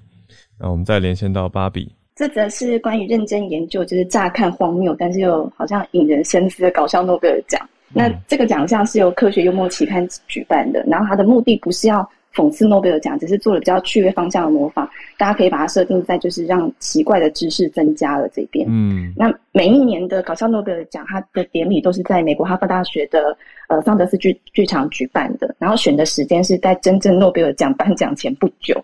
[0.58, 7.58] 那我们再连线到芭比，这则是关于认真研究，就是乍看荒谬，但是又好像引人深思的搞笑诺贝尔奖。
[7.92, 14.88] 那这个奖项是由科学幽默期刊举办的，然后它的目的不是要讽刺诺贝尔奖，只是做了比较趣味方向的模仿。
[15.18, 18.64] 大家可以把它设定在就是让奇怪的知识增加了这边。
[18.70, 23.36] 嗯，那每一年的搞笑诺贝尔奖，它的典礼都是在美国哈佛大学的
[23.68, 28.80] 呃桑德斯剧剧场举办的，然后选的时间是在真正诺贝尔奖颁奖前不久。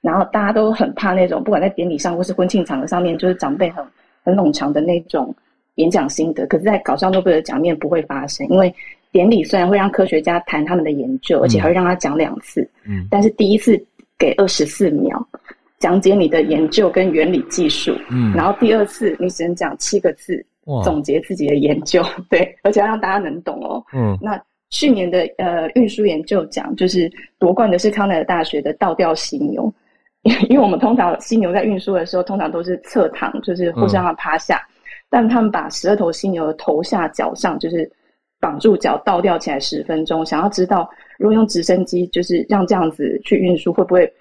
[0.00, 3.84] 然后大家都很怕那种不管在典礼上或是婚庆场合上面，就是长辈很
[4.24, 5.32] 很冗长的那种。
[5.78, 8.72] 演讲心得，可是，在搞笑诺贝尔奖面不会发生，因为
[9.10, 13.82] 典礼虽然会让科学家谈他们的研究，而且还会让他讲两次，嗯，但是第一次
[14.18, 15.26] 给二十四秒
[15.78, 20.44] 讲解你的研究跟原理技术，嗯，然后第二次你只能讲七个字
[20.84, 24.38] 总结自己的研究， 对，而且要让大家能懂哦，嗯，那
[24.70, 29.72] 去年的呃运输研究奖就是夺冠的是康奈尔大学的倒吊犀牛，
[30.50, 34.60] 因为我们通常犀牛在运输的时候通常都是侧躺，就是互相要趴下。
[35.10, 37.90] 但他们把十二头犀牛的头下脚上，就是
[38.40, 44.12] 绑住脚倒吊起来十分钟，想要知道如果用直升机就是让这样子去运输，会不会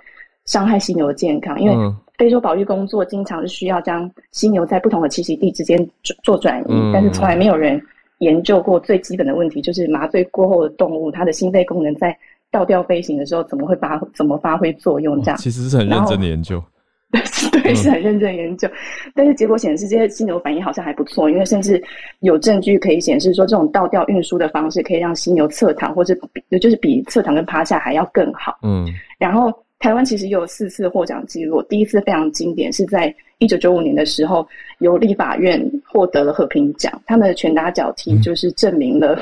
[0.46, 1.60] 伤害犀牛的健康？
[1.60, 5.78] 因为非洲保育工作经常是需要将犀牛在不同的栖息地之间
[6.24, 7.80] 做转移，但是从来没有人
[8.20, 12.18] 研究过最基本的问题，就是麻醉过后的动物它的心肺功能在
[12.50, 15.22] 倒吊飞行的时候怎么会发怎么发挥作用？
[15.22, 16.64] 这样其实是很认真的研究。
[17.52, 18.70] 对，是很认真研究，
[19.16, 21.82] 但是结果显示这些犀牛反应好像还不错，因为甚至
[22.20, 28.58] 有证据可以显示说，这种倒吊运输的方式可以让犀牛侧躺，或者比就是比侧躺跟趴下还要更好。
[28.62, 28.86] 嗯，
[29.18, 34.46] 然后台湾其实有四次获奖记录，第一次非常经典，是在一九九五年的时候，
[34.80, 39.18] 由立法院获得了和平奖，他们的拳打脚踢就是证明了。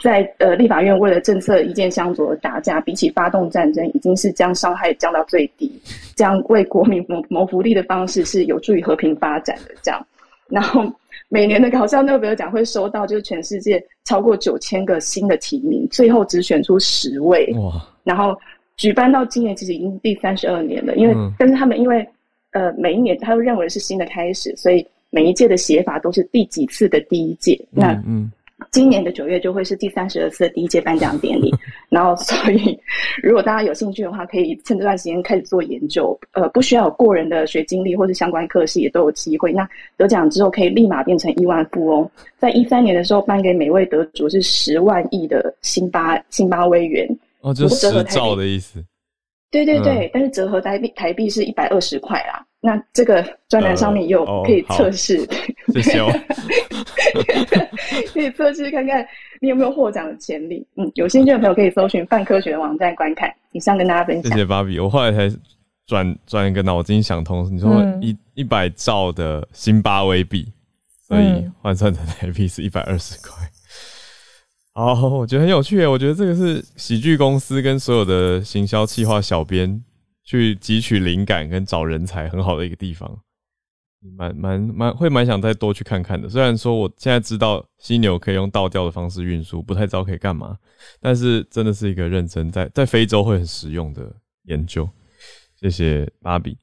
[0.00, 5.72] 在呃，立法院为了政策意见相左打架，比起发动战争，已经是将伤害降到最低，
[6.14, 9.74] 这样为国民谋谋福利的方式是有助于和平发展的。
[9.82, 10.06] 这样，
[10.48, 10.84] 然后
[11.28, 17.52] 每年的搞笑诺贝尔奖会收到就是全世界超过九千个新的提名，最后只选出十位。
[17.58, 17.72] 哇！
[18.04, 18.36] 然后
[18.76, 22.06] 举办到今年其实已经第三十二年了，因为但是他们因为
[22.52, 27.58] 呃每一年他都认为是新的开始，所以每一届的写法都是第几次的第一届。
[27.70, 28.30] 那嗯。
[28.70, 31.54] 今年的九月就会是第三十二次的第一届颁奖典礼，
[31.88, 32.78] 然后所以
[33.22, 39.52] 如果大家有兴趣的话，可以趁这段时间开始做研究，呃，不需要有过人的学经历或是相关科系也都有机会。
[39.52, 47.08] 那得奖之后可以立马变成亿万富翁，在一三年的时候颁给每位得主是十万亿的辛巴辛巴威元，
[47.40, 48.84] 哦，就是十兆的意思。
[49.50, 52.44] 对对对，但是折合台币台币是一百二十块啦。
[52.60, 55.18] 那这个专栏上面有可以测试，
[55.72, 56.10] 谢谢哦，
[58.12, 59.06] 可以测试看看
[59.40, 60.66] 你有没有获奖的潜力。
[60.76, 63.32] 嗯，有兴趣的朋友可以搜寻泛科学的网站观看。
[63.52, 64.30] 以上跟大家分享。
[64.32, 65.34] 谢谢芭比，我后来才
[65.86, 70.52] 转转一个脑筋想通，你说一一百兆的新巴威币，
[71.06, 73.32] 所以换算成台币是一百二十块。
[74.74, 75.86] 好，我觉得很有趣耶。
[75.86, 79.82] 我觉得这个是喜剧公司跟所有的行销企划小编。
[80.28, 83.18] 去汲取灵感跟找人才很好的一个地方，
[84.14, 86.28] 蛮蛮蛮会蛮想再多去看看的。
[86.28, 90.58] 虽然说我现在知道犀牛可以用倒吊的方式运输，不太知道可以干嘛，
[91.00, 94.86] 但是真的是一个认真在在非洲会很实用的研究。
[95.56, 96.58] 谢谢芭比。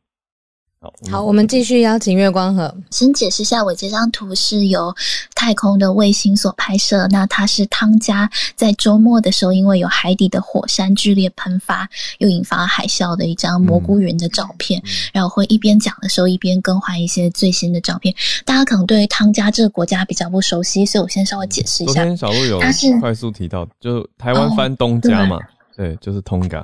[1.10, 2.72] 好，我们继续邀请月光河。
[2.92, 4.94] 先解释一下，我这张图是由
[5.34, 7.08] 太空的卫星所拍摄。
[7.10, 14.80] 那它是汤加在周末的时候，因为有海底的火山剧烈喷发，又引发海啸的一张蘑菇云的照片。
[15.12, 18.14] 然后会一边讲的时候，一边更换一些最新的照片。
[18.46, 21.94] 大家可能对于汤加这个国家比较不熟悉，所以我先稍微解释一下。
[21.94, 22.60] 昨天小鹿有
[23.00, 25.40] 快速提到，就台湾翻东加嘛，
[25.76, 26.64] 对，就是通加。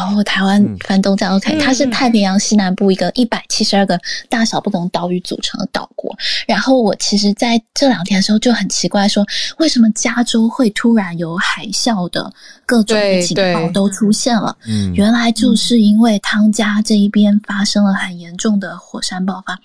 [0.00, 3.98] 哦，台湾翻东站 OK，它是太平洋西南部一个一百七十二个
[4.28, 6.16] 大小不同岛屿组成的岛国。
[6.46, 9.24] 然后我其实在这两天的时候就很奇怪，说
[9.58, 12.32] 为什么加州会突然有海啸的
[12.66, 14.56] 各种情报都出现了？
[14.66, 19.58] 嗯，原来就是因为汤加这一边发生了很严重的火山爆发。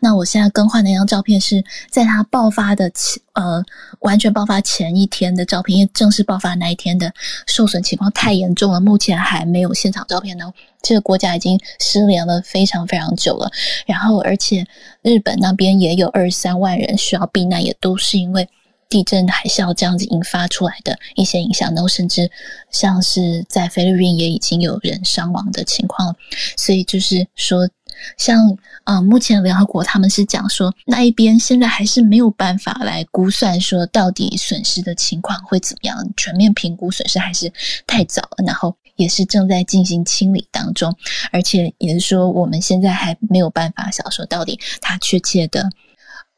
[0.00, 3.62] 那我现在更换的一张照片是在它爆发的前呃
[4.00, 7.12] 完全爆发前一天的照片，因为正式爆发那一天的
[7.46, 10.52] 受损情况太严重了，目前还没有现场照片呢。
[10.82, 13.50] 这个国家已经失联了非常非常久了，
[13.86, 14.66] 然后而且
[15.02, 18.48] 日本那边也有二十三万人需要避难，也都是因为
[18.88, 22.30] 地震、海啸这样子引发出来的一些影响，然后甚至
[22.70, 26.14] 像是在菲律宾也已经有人伤亡的情况了，
[26.56, 27.68] 所以就是说。
[28.16, 37.52] 像啊，目前联合国他们是讲说，那一边现在还是没有办法来估算说到底损失的情况会怎么样，全面评估损失还是
[37.86, 38.44] 太早了。
[38.46, 40.94] 然后也是正在进行清理当中，
[41.32, 45.70] 而且也是说我们现在还没有办法想说到底它确切的。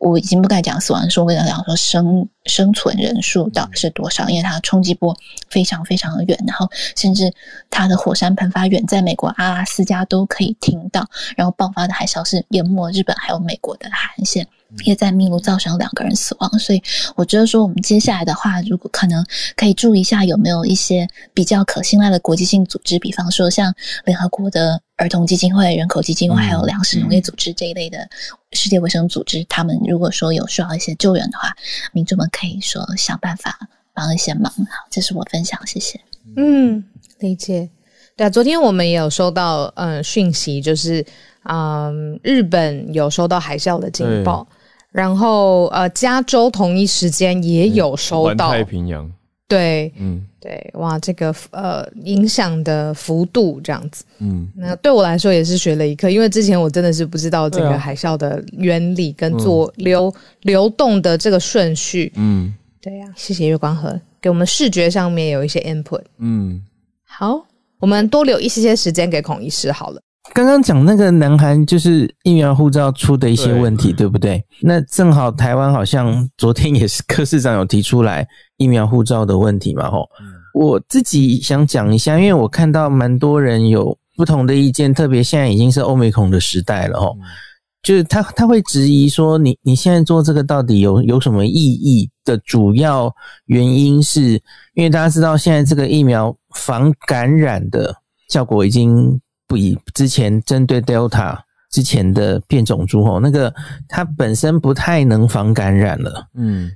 [0.02, 5.16] 我已经不敢讲死亡数，我敢讲说生生存人数到底是多少，因为它冲击波
[5.48, 7.32] 非常非常的远，然后甚至
[7.70, 14.46] 它的火山喷发远在美国阿拉斯加都可以听到，然后爆发的海啸是淹没日本还有美国的海岸线。
[14.86, 16.82] 也在秘鲁造成两个人死亡，所以
[17.14, 19.22] 我觉得说，我们接下来的话，如果可能，
[19.54, 23.74] 可以注意一下有没有一些比较可信赖的国际性组织，比方说像
[24.06, 28.08] 联合国的儿童基金会、人口基金会，还有粮食农业组织这一类的
[28.52, 31.52] 世界卫生组织，他们如果说有需要一些救援的话，
[31.92, 33.58] 民众们可以说想办法
[33.92, 34.52] 帮一些忙。
[34.52, 36.00] 好，这是我分享，谢谢。
[36.36, 36.84] 嗯，
[37.18, 37.68] 理解。
[38.16, 41.04] 对啊，昨天我们也有收到嗯讯息，就是
[41.50, 44.46] 嗯日本有收到海啸的警报。
[44.92, 49.10] 然后，呃，加州同一时间也有收到太平洋，
[49.48, 66.62] 对，嗯，对，哇，这个呃影响的幅度这样子，嗯，那对我来说也是学了一课，因为之前我真的是不知道这个海啸的原理跟做流流动的这个顺序，嗯，对呀，谢谢月光河给我们视觉上面有一些 input，嗯，
[67.04, 67.44] 好，
[67.78, 70.00] 我们多留一些些时间给孔医师好了。
[70.32, 74.42] 刚刚讲那个南韩就是疫苗护照出的一些问题，对不对？
[74.60, 80.08] 那正好台湾好像昨天也是柯市长有提出来疫苗护照的问题嘛，吼。
[80.54, 87.16] 我自己想讲一下，因为我看到蛮多人有不同的意见，特别现在已经是欧美孔的时代了，吼。
[87.82, 92.08] 就是他他会质疑说，你你现在做这个到底有有什么意义？
[92.24, 93.12] 的主要
[93.46, 94.40] 原因是
[94.74, 97.96] 因为大家知道现在这个疫苗防感染的
[98.28, 99.20] 效果已经。
[99.52, 101.38] 比之前针对 Delta
[101.70, 103.52] 之前的变种株吼，那个
[103.88, 106.70] 它本身不太能防感染了，嗯，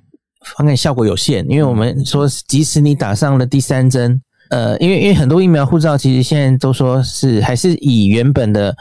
[0.57, 1.45] 防感效果有限。
[1.51, 4.21] 因为我们说，即使你打上了第三针，
[4.51, 8.75] 呃，因为因为很多疫苗护照其实现在都说是还是以原本的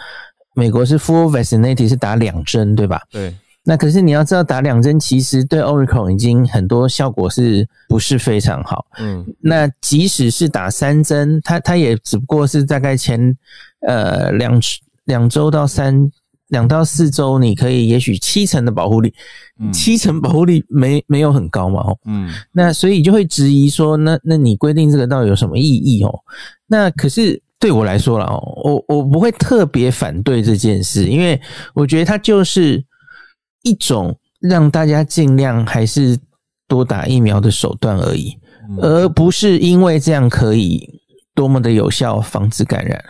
[0.53, 3.01] 美国是 full vaccination 是打两针，对吧？
[3.11, 3.33] 对。
[3.65, 8.85] 那可是你要知道，打两针其实对 Oracle 已经很多效果是不是非常好？
[8.99, 9.25] 嗯。
[9.41, 13.35] 那即使是打三针，它它也只不过是大概前。
[13.87, 14.59] 呃，两
[15.03, 16.09] 两周到三
[16.47, 19.13] 两到四周，你可以也许七成的保护力，
[19.71, 21.81] 七成保护力没没有很高嘛？
[21.81, 26.19] 哦，嗯，那所以就会质疑说，那那你规定这个到底有什么意义哦？
[26.65, 31.39] 那可是对我来说了哦，我我不会特别反对这件事，因为
[31.75, 32.83] 我觉得它就是
[33.65, 36.17] 一种让大家尽量还是
[36.67, 38.31] 多打疫苗的手段而已，
[38.79, 40.87] 而不是因为这样可以
[41.33, 43.03] 多么的有效防止感染。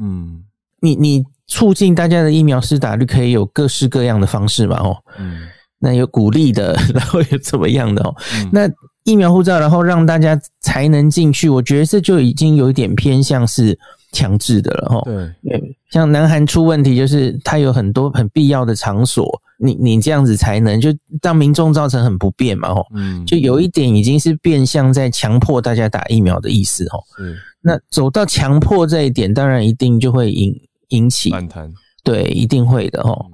[0.00, 0.44] 嗯，
[0.80, 4.78] 你你促进大家的疫苗施打率可以有各式各样的方式嘛？
[4.78, 5.48] 哦，嗯，
[5.78, 8.14] 那有鼓励的，然后有怎么样的哦？
[8.52, 8.70] 那
[9.04, 13.78] 疫苗护照，然后让大家才能进去，我觉得这就已经有一点偏向是
[14.16, 15.02] 强制的了，哈。
[15.42, 20.88] 对，像南韩出问题，就是它有很多很必要的场所，你你这样子才能就
[21.22, 22.70] 让民众造成很不便嘛？
[22.70, 26.98] 哦，嗯，就有一点已经是变相在强迫大家打疫苗的意思，哦。
[27.20, 27.36] 嗯。
[27.60, 30.54] 那走到强迫这一点，当然一定就会引
[30.88, 31.70] 引起反弹，
[32.04, 33.26] 对，一定会的哦。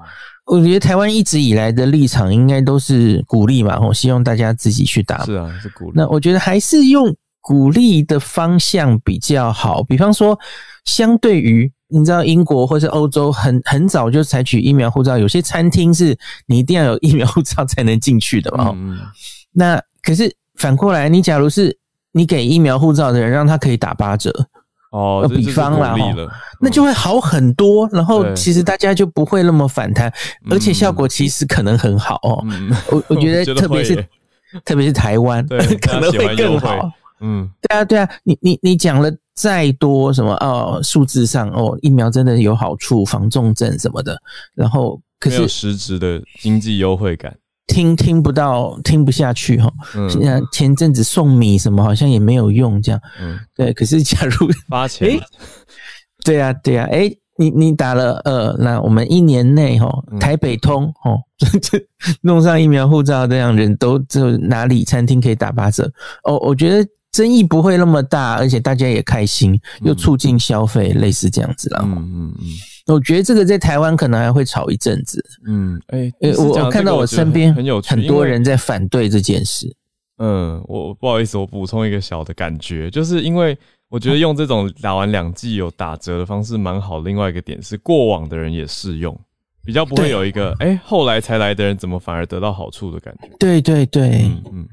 [0.47, 5.24] 我觉得台湾一直以来的立场应该都是鼓励嘛，哦，希望大家自己去打。
[5.24, 5.93] 是啊，是鼓励。
[5.95, 9.82] 那我觉得还是用鼓励的方向比较好。
[9.82, 10.38] 比方说，
[10.86, 16.16] 相对于你知道英国或是欧洲，很很早就采取疫苗护照，有些餐厅是
[16.47, 18.72] 你一定要有疫苗护照才能进去的嘛。
[18.74, 18.99] 嗯。
[19.53, 21.76] 那可是反过来，你假如是。
[22.14, 24.30] 你给疫苗护照的人，让他可以打八折
[24.90, 25.26] 哦。
[25.34, 25.97] 比方啦，
[26.61, 27.88] 那就会好很多。
[27.90, 30.12] 然后其实大家就不会那么反弹，
[30.51, 32.45] 而且效果其实可能很好哦。
[32.90, 34.07] 我 我觉得特别是
[34.62, 36.93] 特别是台湾可能会更好。
[37.22, 44.20] 嗯，对啊对啊，你你你讲了再多什么哦，数字上哦，疫苗真的有好处，防重症什么的，
[44.54, 47.34] 然后可是实质的经济优惠感，
[47.68, 49.72] 听听不到，听不下去哈。
[49.94, 50.10] 嗯，
[50.52, 53.00] 前阵子送米什么好像也没有用，这样。
[53.20, 53.72] 嗯，对。
[53.72, 55.18] 可是假如 发钱，
[56.24, 57.08] 对啊，对啊，哎，
[57.38, 59.88] 你你打了呃，那我们一年内哈，
[60.20, 61.18] 台北通哦，
[62.20, 65.90] 弄上疫苗护照这样人都就哪里餐厅可以打八折
[66.24, 66.86] 哦，我觉得。
[67.12, 71.80] 争议不会那么大，而且大家也开心，又促进消费，类似这样子啦。
[71.84, 72.46] 嗯嗯嗯，
[72.86, 75.22] 我觉得这个在台湾可能还会吵一阵子。
[75.46, 79.70] 嗯，哎，我看到我身边很有很多人在反对这件事。
[80.16, 83.56] 嗯，我不好意思，我补充一个小的感觉，就是因为
[83.90, 87.00] 我觉得用这种打完两季有打折的方式蛮好。
[87.00, 89.14] 另外一个点是，过往的人也适用，
[89.66, 93.28] 比较不会有一个哎后来才来的人怎么反而得到好处的感觉。
[93.38, 94.66] 对对对，嗯。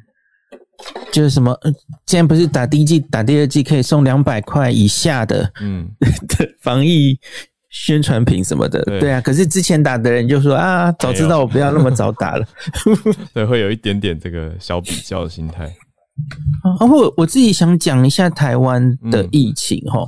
[1.11, 1.57] 就是什么，
[2.05, 7.19] 现在不是打第一季、打第二季可以送两百块以下的，嗯， 的防疫
[7.69, 9.19] 宣传品什么的，对啊。
[9.21, 12.45] 可是之前打的人就说啊，早知道我不要那么早打了。
[13.33, 15.65] 对，会有一点点这个小比较的心态。
[16.63, 19.99] 啊，我我自己想讲一下台湾的疫情哈。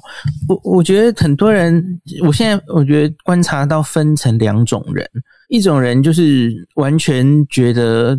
[0.48, 5.08] 我我觉得很多人，我现在我觉得观察到分成两种人，
[5.50, 8.18] 一种人就是完全觉得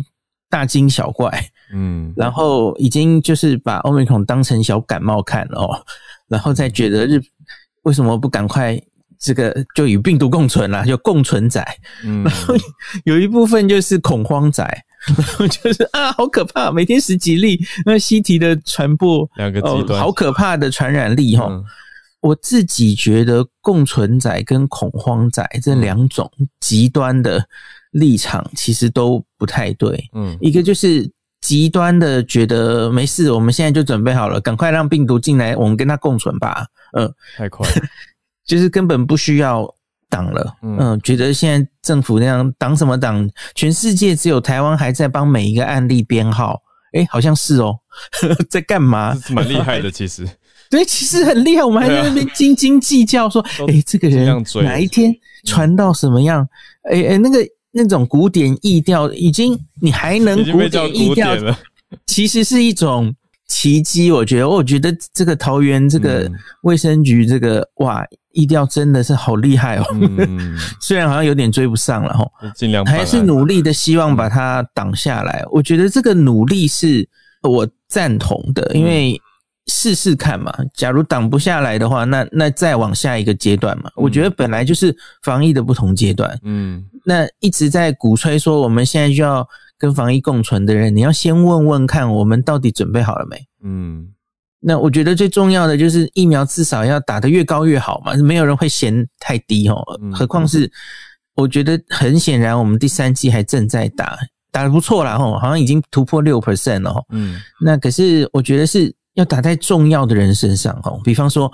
[0.49, 1.29] 大惊小怪。
[1.73, 5.85] 嗯，然后已经就是把欧美孔当成小感冒看了哦，
[6.27, 7.19] 然后再觉得日
[7.81, 8.79] 为什么不赶快
[9.19, 11.65] 这个就与病毒共存了，就共存仔。
[12.03, 12.53] 嗯，然后
[13.05, 14.63] 有一部分就是恐慌仔，
[15.17, 21.49] 然后就是啊，好可怕，每天十几例，那西提的传播两个极端，好可怕的传染力哈。
[22.21, 27.45] 我自己觉得共存仔跟恐慌仔这两种极端的
[27.91, 30.09] 立场其实都不太对。
[30.13, 31.11] 嗯，一个就是。
[31.43, 36.65] 极端的觉得没事，我们现在就准备好了，赶快让病毒进来，我们跟它共存吧。
[36.97, 37.75] 嗯，太快了，
[38.47, 39.67] 就是根本不需要
[40.09, 40.55] 挡了。
[40.61, 43.29] 嗯，觉得现在政府那样挡什么挡？
[43.55, 46.61] 全世界只有台湾还在帮每一个案例编号。
[46.93, 47.75] 哎，好像是哦，
[48.49, 49.13] 在干嘛？
[49.31, 50.25] 蛮厉害的，其实。
[50.71, 51.63] 对，其实很厉害。
[51.65, 54.25] 我们还在那边斤斤计较，说，哎，这个人
[54.63, 55.13] 哪一天
[55.43, 56.47] 传到什么样？
[56.89, 57.37] 哎哎，那个。
[57.73, 61.35] 那种古典意调已经，你还能古典意调，
[62.05, 63.13] 其实是一种
[63.47, 64.11] 奇迹。
[64.11, 69.85] 我觉得，我觉得这个桃园这个卫生局这个哇，意调真的是好厉害哦。
[70.79, 75.43] 虽然好像有点追不上了哈，尽量还是努力的，希望把它挡下来。
[75.51, 77.09] 我觉得这个努力是
[77.41, 79.19] 我赞同的，因为。
[79.67, 83.89] 试试看嘛，假如挡不下来的话，那那再往下一个阶段嘛。
[83.95, 89.47] 我觉得本来就是防疫的不同阶段，嗯，那一直在鼓吹说我们现在就要
[89.77, 93.37] 跟防疫共存的人，你要先问问看我们到底准备好了没？
[93.63, 94.07] 嗯，
[94.59, 99.83] 那我觉得最重要的就是疫苗至少要打得越高越好嘛，没有人会嫌太低哦。
[100.13, 100.71] 何况是
[101.35, 104.17] 我觉得很显然，我们第三季还正在打，
[104.51, 107.05] 打得不错啦吼，好像已经突破六 percent 了吼。
[107.09, 108.93] 嗯，那可是我觉得是。
[109.15, 111.47] 要打在重要的人身上哈，比方说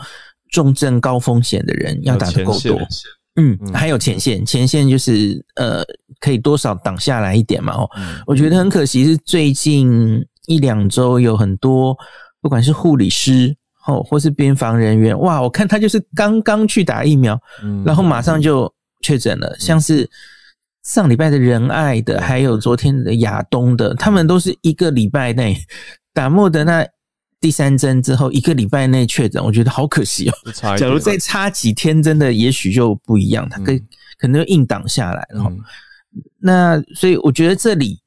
[0.50, 2.80] 重症高风险的人要打得够多，
[3.36, 5.84] 嗯，还有前线，前线就是呃
[6.20, 7.90] 可以多少挡下来一点嘛哦。
[8.26, 11.96] 我觉得很可惜是最近一两周有很多
[12.42, 13.56] 不管是护理师
[13.88, 17.40] 哦或是边防人员，哇，我看他就是刚刚去打疫苗，
[17.86, 18.72] 然后马上就
[19.02, 20.10] 确诊了，像是
[20.84, 25.56] 上礼拜的仁爱的，还有昨天的亚东的，他们都是一个礼拜内
[26.14, 26.86] 打莫德纳。
[27.42, 30.34] 第三针之后一个礼拜内确诊，我觉得好可惜哦。
[30.78, 33.72] 假如再差几天，真的也许就不一样，它可
[34.18, 35.50] 可能硬挡下来了。
[36.40, 37.98] 那所以我觉得这里，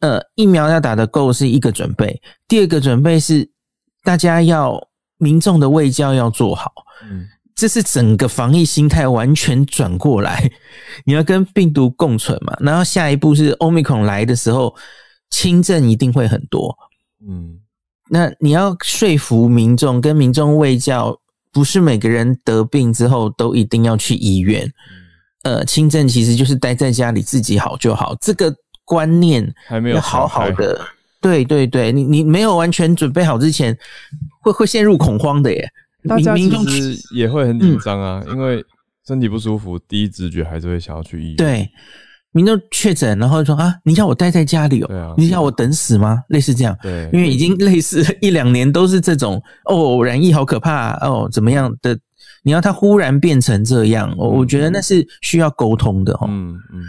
[0.00, 3.50] 呃，疫苗要打得够是一个准备，第二个准备是
[4.02, 4.80] 大家要
[5.18, 6.72] 民众的卫教要做好。
[7.02, 10.50] 嗯，这是整个防疫心态完全转过来，
[11.04, 12.56] 你要跟病毒共存嘛。
[12.60, 14.74] 然后下一步是欧米孔来的时候，
[15.28, 16.74] 轻症一定会很多。
[17.28, 17.60] 嗯。
[18.10, 21.18] 那你要说服民众，跟民众卫教，
[21.52, 24.70] 不是每个人得病之后都一定要去医院。
[25.42, 28.54] 呃，轻症其实就是待在家里自己好就好，这个
[28.84, 30.80] 观念还没有好好的。
[31.20, 33.76] 对对对，你你没有完全准备好之前，
[34.40, 35.68] 会会陷入恐慌的耶。
[36.08, 38.64] 大家其实也会很紧张啊，因为
[39.06, 41.36] 身体不舒服，第一直觉还是会想要去医院。
[41.36, 41.70] 对。
[42.32, 46.22] 民众确诊，然后说啊，你要我待在家里哦，你要我等死吗？
[46.28, 51.98] 类似这样，对，因为已经类似一两年都是这种哦，染疫好可怕哦，怎么样的？
[52.44, 56.26] 你要他忽然变成这样，我我觉得那是需要沟通的哈。
[56.30, 56.82] 嗯嗯，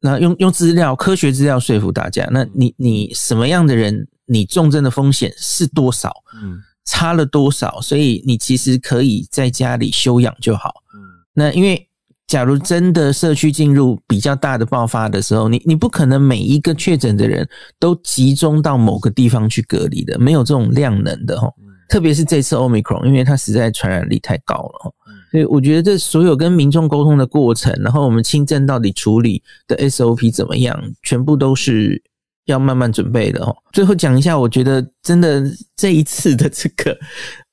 [0.00, 2.28] 那用用资料、科学资料说服大家。
[2.30, 6.12] 那你你什么样的人，你重症的风险是多少？
[6.42, 10.74] 嗯，差了多少，所以你其实可以在家里休养就好。
[10.94, 11.00] 嗯，
[11.32, 11.88] 那因为
[12.26, 17.48] 假如真的社区进入比较大的爆发的时候，你你不可能每一个确诊的人
[17.78, 21.48] 都集中到某个地方去隔离的，没有这种量能的哈。
[21.88, 24.92] 特别是这次 Omicron，因为它实在传染力太高了，
[25.30, 32.02] 所以我觉得这所有跟民众沟通的过程，然后我们轻症到底处理的 SOP 怎么样，全部都是。
[32.46, 33.52] 要慢慢准备的哦。
[33.72, 35.42] 最后讲一下，我觉得真的
[35.74, 36.96] 这一次的这个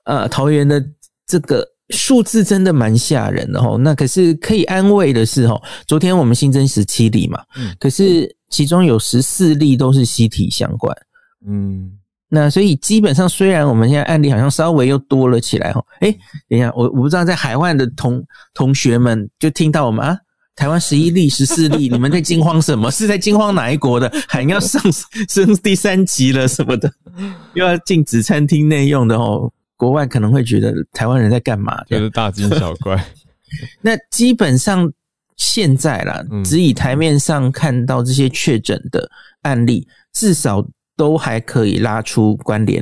[0.03, 0.79] 呃桃园的
[1.25, 3.77] 这个数字真的蛮吓人的哦。
[3.77, 10.95] 那可是可以安慰的是哦，昨天我们新增十七例嘛，嗯，可是其中有十四例都是西体相关，
[11.47, 11.91] 嗯，
[12.29, 16.11] 那所以基本上虽然我们现在案例好像稍微又多了起来哈，哎，
[16.49, 18.23] 等一下，我我不知道在海外的同
[18.53, 20.17] 同学们就听到我们啊。
[20.55, 22.89] 台湾十一例、十四例，你们在惊慌什么？
[22.93, 24.07] 是在惊慌哪一国的？
[24.27, 24.79] 还要上
[25.27, 26.93] 升第三级了什么的？
[27.55, 29.51] 又要禁止餐厅内用的哦。
[29.83, 31.83] 国外可能会觉得台湾人在干嘛？
[31.83, 32.95] 就是大惊小怪。
[33.83, 34.89] 那基本上
[35.35, 39.11] 现在啦，只以台面上看到这些确诊的
[39.41, 40.65] 案例，至少
[40.95, 42.81] 都还可以拉出关联。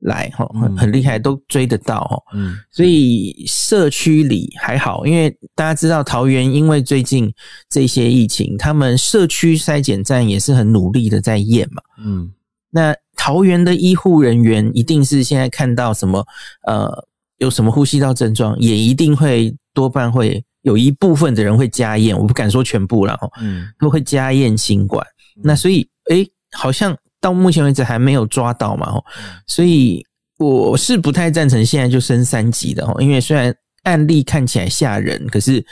[0.00, 2.16] 来哈，很很厉害，都追得到哈。
[2.32, 7.30] 嗯，所以社区里还好，因为大家知道桃园，因为最近
[7.68, 11.82] 这些疫情，他们社区筛检站也是很努力的在验嘛。
[12.02, 12.32] 嗯，
[12.70, 16.26] 那桃园的医护人员一定是现在看到什么
[16.66, 16.88] 呃
[17.36, 23.28] 有什么呼吸道症状，也一定会多半会有一部分的人会加验，我不敢说全部了哈。
[23.42, 25.06] 嗯，都会加验新冠。
[25.42, 26.96] 那所以诶，好像。
[27.22, 28.98] 到目前为止还没有抓到嘛，
[29.46, 30.02] 所以
[30.38, 35.62] 我是不太赞成现在就升三级的因为虽然案例看起来吓人，可是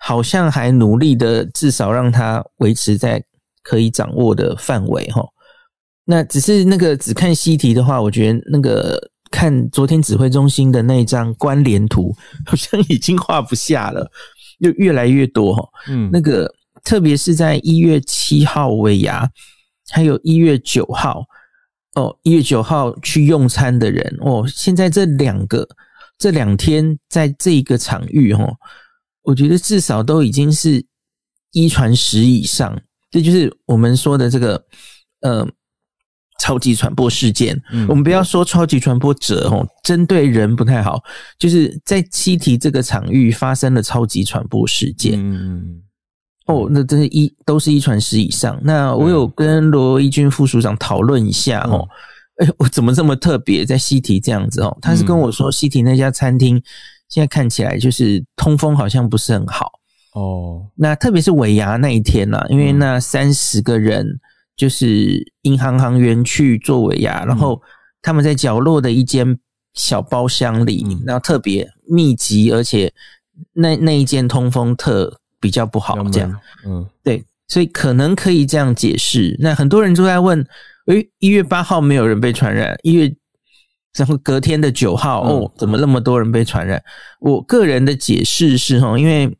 [0.00, 3.22] 好像还努力的至少让它维持在
[3.62, 5.24] 可以掌握的范围哈。
[6.10, 8.98] 那只是那个只看西题的话，我觉得那个
[9.30, 14.10] 看昨天指挥中心的那一张关联图， 好像已经画不下了，
[14.60, 15.68] 又越来越多哈。
[15.88, 16.50] 嗯，那个
[16.82, 19.28] 特别是在一月七号尾牙。
[19.90, 21.24] 还有一月九号
[21.94, 25.66] 哦，一月九号去用餐的人哦，现在这两个
[26.18, 28.54] 这两天在这个场域哦，
[29.22, 30.84] 我觉得至少都已经是
[31.52, 32.78] 一传十以上，
[33.10, 34.62] 这就是我们说的这个
[35.22, 35.48] 呃
[36.38, 37.60] 超级传播事件。
[37.88, 41.02] 我们不要说超级传播者哦，针对人不太好，
[41.38, 45.14] 就是在七体这个场域发生了超级传播事件。
[45.16, 45.82] 嗯。
[46.46, 48.58] 哦，那这是一都是一传十以上。
[48.62, 51.86] 那我有跟罗一军副署长讨论一下哦，
[52.38, 54.74] 哎，我怎么这么特别在西提这样子哦？
[54.80, 56.58] 他是跟我说西提那家餐厅
[57.10, 59.70] 现在看起来就是通风好像不是很好
[60.14, 60.66] 哦。
[60.74, 64.18] 那特别是尾牙那一天呢，因为那三十个人
[64.58, 67.58] 就是银行行员去做尾牙，然后
[68.02, 69.38] 他们在角落的一间
[69.72, 72.92] 小包厢里，然后特别密集，而且
[73.54, 75.18] 那那一间通风特。
[75.40, 79.36] 比较不好，这样，嗯，对，所以可能可以这样解释。
[79.38, 80.44] 那很多人都在问，
[80.86, 83.08] 诶，一月八号没有人被传染，一月
[83.96, 86.82] 然后隔天的九号，哦，怎么那么多人被传染？
[87.20, 89.32] 我个人的解释是，哈，因为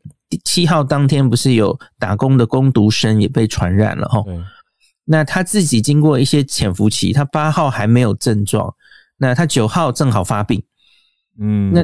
[0.45, 4.23] 七号当天不是有打工的工读生也被传染了，哈，
[5.11, 8.71] 那他自己经过一些潜伏期，他八号还没有症状，
[9.17, 10.61] 那他九号正好发病，
[11.39, 11.83] 嗯，那。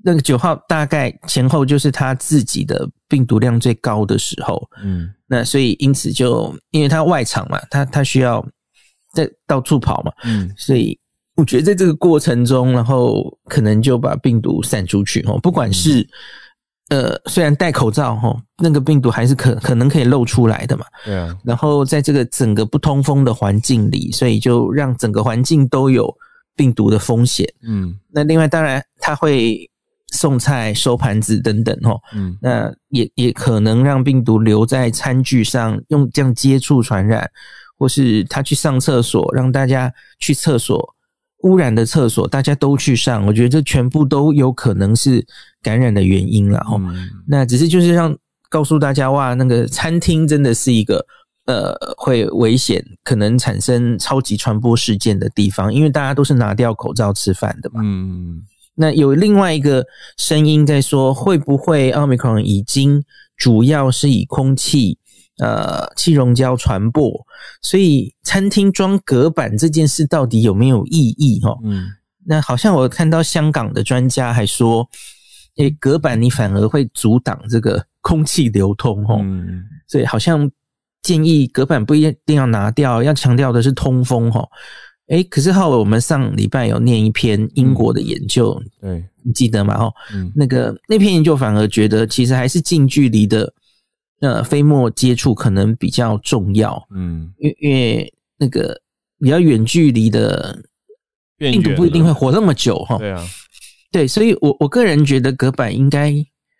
[0.00, 8.42] 那个九号大概前后就是他自己的病毒量最高的时候，嗯，那所以因此就因为他外场嘛，他他需要
[9.12, 10.96] 在到处跑嘛，嗯，所以
[11.34, 16.08] 我觉得在这个过程中，然后可能就把病毒散出去哦，不管是
[16.88, 26.14] 呃，虽然戴口罩哈，那个病毒还是可可能可以露出来的嘛，对啊，然后在这个整个不通风的环境里，所以就让整个环境都有
[26.56, 29.68] 病毒的风险，嗯，那另外当然他会。
[30.10, 37.30] 送菜、收盘子等等，哦，嗯，那也也可能让病毒留在餐具上，用这样接触传染，
[37.78, 40.82] 或是他去上厕所，让大家去厕所
[41.42, 45.24] 污染的厕所，大家都去上，我觉得这全部都有可能是
[45.62, 46.80] 感染的原因了，哦，
[47.26, 48.16] 那只是就是让
[48.50, 51.04] 告诉大家，哇，那个餐厅真的是一个
[51.46, 58.42] 呃会危险，可能产生超级传播事件的地方，因为大家都是拿掉口罩吃饭的嘛，嗯。
[58.80, 59.84] 那有另外一个
[60.18, 63.02] 声音在说，会不会奥密克戎已经
[63.36, 64.97] 主要是以空气
[65.38, 67.12] 呃气溶胶传播？
[67.62, 71.40] 所以餐厅装隔板这件事到底有没有意义？
[71.40, 71.86] 哈，嗯，
[72.26, 74.88] 那好像我看到香港的专家还说，
[75.56, 80.50] 诶，隔板你反而会阻挡这个空气流通，哈，嗯，所以好像
[81.02, 84.46] 建议隔板不一定要拿掉，要强调的是通风，哈。
[85.08, 89.74] 哎，可是浩伟，我们上礼拜有念一篇英国的研究，对，你记得吗？
[89.76, 93.50] 哦，嗯那个那篇研究反而觉得，其实还是近距离的
[94.20, 98.80] 呃飞沫接触可能比较重要，嗯，因因为那个
[99.20, 100.58] 比较远距离的
[101.36, 102.98] 病毒不一定了会活那么久哈。
[102.98, 103.24] 对啊，
[103.92, 106.14] 对，所以我我个人觉得隔板应该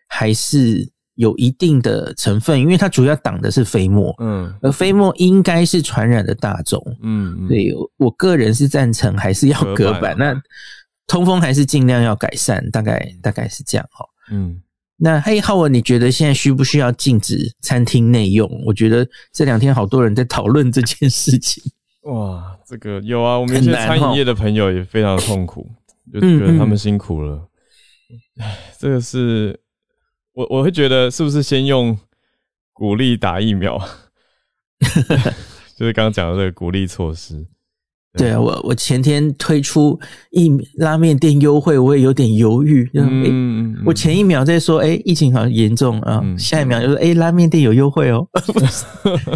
[0.09, 4.55] 还是有一定的成分，因为它主要挡的是飞沫，嗯。
[4.63, 6.81] 而飞沫应该是传染的大众。
[7.03, 7.49] 嗯，嗯。
[7.49, 10.43] 所以我我个人是赞成还是要隔板，隔板那
[11.07, 14.07] 通风还是尽量要改善，大概大概是这样哈。
[14.31, 14.61] 嗯，
[15.01, 18.51] 那嘿，浩文，你觉得现在需不需要禁止餐厅内用？
[18.67, 21.63] 我觉得这两天好多人在讨论这件事情。
[22.03, 25.71] 哇，这个有啊，我们一些餐饮业的朋友也非常的痛苦，
[26.13, 27.49] 就嗯觉得他们嗯辛苦了。
[28.41, 29.61] 唉，这个是
[30.33, 31.97] 我我会觉得是不是先用
[32.73, 33.79] 鼓励打疫苗，
[35.77, 37.47] 就是刚刚讲的这个鼓励措施。
[38.19, 39.99] 对啊，我我前天推出
[40.31, 42.91] 一拉面店优惠，我也有点犹豫。
[42.95, 48.27] 嗯，我前一秒在说，哎、疫情好像严重啊，嗯下一秒就说，哎、拉面店有优惠哦。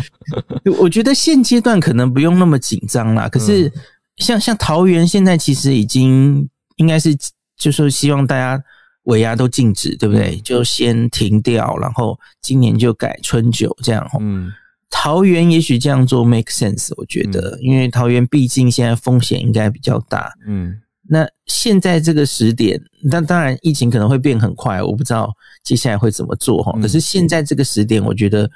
[0.79, 3.29] 我觉得现阶段可能不用那么紧张啦。
[3.29, 3.73] 可是嗯
[4.17, 7.17] 像像桃园现在其实已经应该是，
[7.57, 8.63] 就是希望大家
[9.05, 10.37] 尾牙都禁止，对不对？
[10.37, 14.19] 嗯就先停掉，然后今年就改春酒这样哦。
[14.21, 14.53] 嗯
[14.93, 20.33] 桃园也许这样做 make sense，我觉得，因为桃园毕竟现在风险应该比较大。
[20.47, 20.79] 嗯
[21.09, 25.29] 那现在这个时点，那当然疫情可能会变很快，我不知道
[25.65, 26.73] 接下来会怎么做哈。
[26.77, 28.49] 嗯可是现在这个时点，我觉得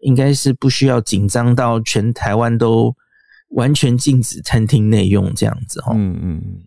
[0.00, 2.94] 应该是不需要紧张到全台湾都
[3.48, 5.92] 完全禁止餐厅内用这样子哈。
[5.96, 6.58] 嗯嗯嗯，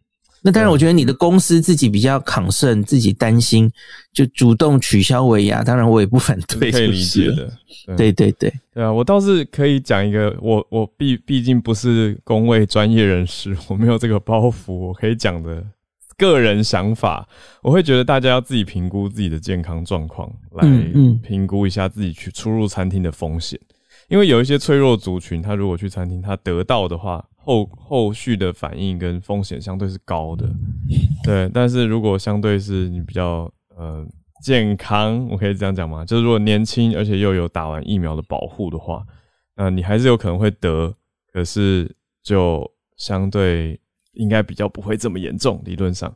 [0.47, 3.69] 那当然，我觉得你的公司自己比较抗胜，自己担心，
[4.13, 7.03] 就主动取消尾牙，当然我也不反对，可以理。
[7.03, 7.51] 解的。
[7.85, 7.97] 对。
[7.97, 8.81] 对对，对。
[8.81, 15.61] 啊，我倒是可以讲一个，我我毕毕竟不是工位专业人士，我没有这个包袱，我可以讲的
[16.17, 17.27] 个人想法，
[17.61, 20.65] 我会觉得大家要自己评估自己的健康状况，来
[21.21, 23.59] 评估一下自己去出入餐厅的风险，
[24.07, 30.47] 因为有一些脆弱族群，他如果去餐厅，他得到的话，后后续的反应跟风险相对是高的，
[31.23, 34.05] 对，但是如果相对是你比较呃。
[34.43, 36.05] 健康，我可以这样讲吗？
[36.05, 39.03] 就是如果年轻，而且又有打完疫苗的保护的话，
[39.55, 40.93] 那你还是有可能会得，
[41.33, 41.91] 可是
[42.21, 43.77] 就相对
[44.13, 45.59] 应该比较不会这么严重。
[45.65, 46.15] 理论上，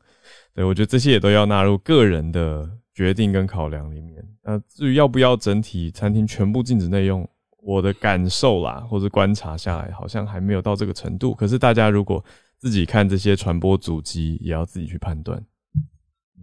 [0.53, 4.23] 对我觉得这些也都要纳入个人的决定跟考量里面。
[4.43, 7.27] 那至于要不要整体餐厅全部禁止内用，
[7.61, 11.33] 我的感受啦，或者观察下来，好像还没有到这个程度。
[11.35, 12.23] 可是大家如果
[12.57, 15.41] 自己看这些传播足迹，也要自己去判断。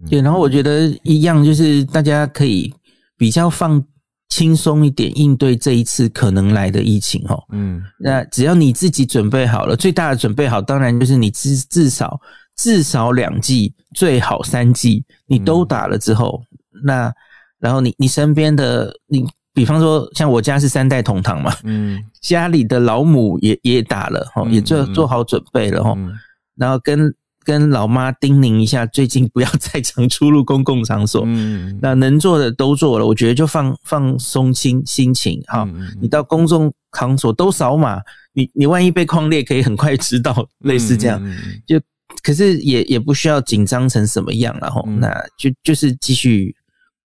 [0.09, 2.73] 对，然后我觉得一样，就是大家可以
[3.17, 3.83] 比较放
[4.29, 7.43] 轻松一点应对这一次可能来的疫情哦。
[7.51, 12.17] 嗯那只要你自己准备好了，最大的准备好，当然就是你至至少
[12.55, 16.41] 至少两剂，最好三剂，你都打了之后，
[16.83, 17.13] 那
[17.59, 19.25] 然后你你身边的你，
[19.59, 26.13] 比方说像我家是三代同堂嘛，嗯家里的老母也也打了哈，嗯也做嗯做好准备了哈，嗯
[26.55, 31.23] 然后跟跟老妈叮咛一下，最近不要再常出入公共场所。
[31.25, 35.67] 嗯那能做的都做了，我觉得就放放松心心情哈。
[35.99, 37.99] 你到公众场所都扫码，
[38.33, 41.21] 你你万一被框列，可以很快知道，类似这样。
[41.67, 41.77] 就
[42.23, 44.81] 可是也也不需要紧张成什么样了哈。
[44.85, 46.55] 嗯那就就是继续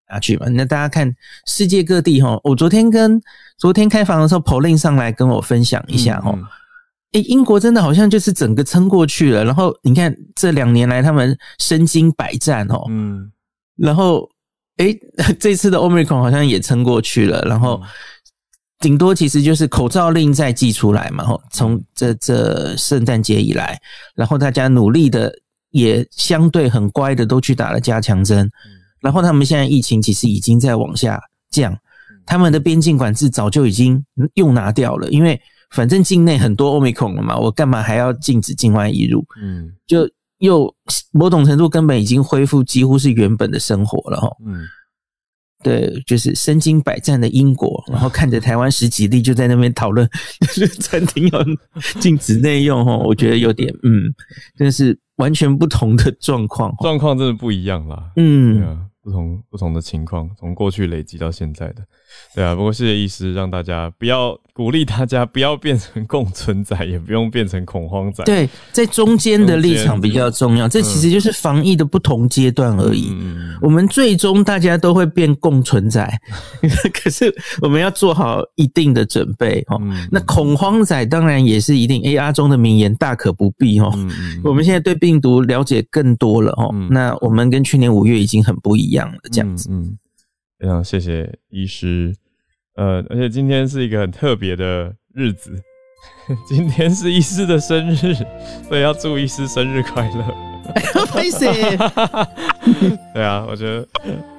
[0.08, 0.46] 下去嘛。
[0.48, 1.14] 那大家看
[1.46, 3.20] 世界各地哈，我昨天跟
[3.58, 6.32] 昨天开房的时候，Pauline 上来跟我分享一下哈。
[6.34, 6.44] 嗯
[7.12, 9.44] 诶，英国真的好像就是整个撑过去了。
[9.44, 12.84] 然后你看这两年来，他们身经百战哦。
[12.88, 13.30] 嗯
[13.76, 14.28] 然后，
[14.78, 14.98] 诶，
[15.38, 17.40] 这次的 Omicron 好像也撑过去了。
[17.42, 17.80] 然后，
[18.80, 21.24] 顶多其实就是口罩令再寄出来嘛。
[21.24, 23.80] 吼，从这这圣诞节以来，
[24.16, 25.32] 然后大家努力的
[25.70, 28.50] 也相对很乖的都去打了加强针。
[29.04, 31.78] 然后他们现在疫情其实已经在往下降，
[32.24, 34.02] 他们的边境管制早就已经
[34.32, 35.38] 又拿掉了，因为
[35.70, 39.22] 反正境内很多 Omicron 了嘛，我干嘛还要禁止境外移入？
[39.42, 40.74] 嗯就又
[41.12, 44.28] 某种程度根本已经恢复几乎是原本的生活了哈。
[44.46, 44.64] 嗯
[45.62, 50.06] 对，就是身经百战的英国，然后看着台湾十几例就在那边讨论，
[50.40, 51.42] 就是餐厅要
[52.00, 54.02] 禁止内用哈，我觉得有点嗯，
[54.58, 58.10] 真的是完全不同的状况，状况真的不一样啦。
[58.16, 61.86] 嗯，啊，不同不同的情况，从过去累积到现在的。
[62.34, 68.24] 对啊，不过谢谢医师，让大家不要鼓励大家不要变成共存仔，也不用变成恐慌仔。
[68.24, 70.68] 对，在中间的立场比较重要。
[70.68, 73.14] 这其实就是防疫的不同阶段而已。
[73.60, 76.08] 我们最终大家都会变共存仔，
[76.92, 79.80] 可是我们要做好一定的准备哦。
[80.10, 82.02] 那恐慌仔当然也是一定。
[82.04, 83.90] A R 中的名言大可不必哦。
[84.42, 86.74] 我们现在对病毒了解更多了哦。
[86.90, 89.68] 那我们跟去年五月已经很不一样了，这样子。
[89.70, 89.96] 嗯，
[90.58, 92.14] 非常谢谢医师。
[92.76, 95.52] 呃，而且今天是一个很特别的日子，
[96.48, 98.14] 今天是医师的生日，
[98.68, 100.34] 所以要祝医师生日快乐。
[101.22, 101.76] 谢谢。
[103.14, 103.86] 对啊，我觉得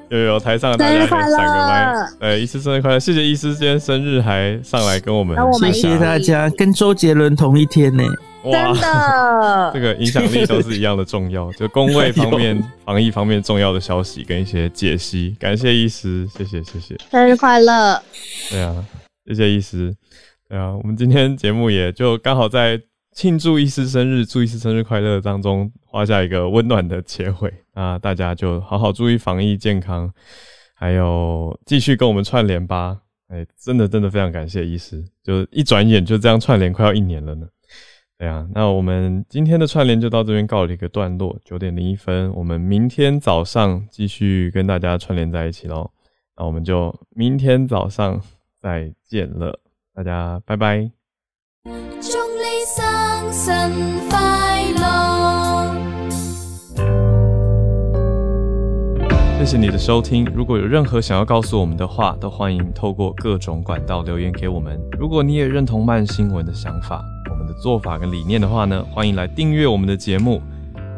[0.09, 2.99] 有有台上的大家闪个麦，呃，医师生日快乐！
[2.99, 8.03] 谢谢医师今天生日还上来跟我们，谢谢大家，跟周杰伦同一天呢。
[8.51, 11.51] 真的， 这个影响力都是一样的重要。
[11.53, 18.01] 就工位方面、防疫方面重要的消息跟一些解析，感谢医师，谢谢谢谢，生日快乐！
[18.49, 18.85] 对啊，
[19.25, 19.95] 谢谢医师。
[20.47, 22.79] 对啊，我们今天节目也就刚好在
[23.13, 27.53] 庆祝医师生日、祝医师生日快乐当中画下一个温暖的结尾。
[27.73, 30.11] 那大家就好好注意防疫健康，
[30.75, 32.97] 还有继续跟我们串联吧。
[33.27, 37.47] 哎，真的真的非常感谢医师，就一转眼就这样串联快要一年了呢。
[38.17, 41.37] 对啊，那我们今天的串联就到这边告了一个段落。
[41.43, 45.91] 九点零一分，我们明天早上继续跟大家串联在一起喽。
[46.37, 48.21] 那我们就明天早上
[48.61, 49.59] 再见了，
[49.93, 50.89] 大家拜拜。
[51.65, 52.63] 祝你
[53.33, 55.75] 生日快乐！
[59.39, 60.23] 谢谢你的收听。
[60.33, 64.79] 如果有任何想要告诉我们的话，都欢迎透过各种管道留言给我们。
[64.97, 67.03] 如果你也认同慢新闻的想法，
[67.61, 70.41] 做法跟理念的话呢，欢迎来订阅我们的节目，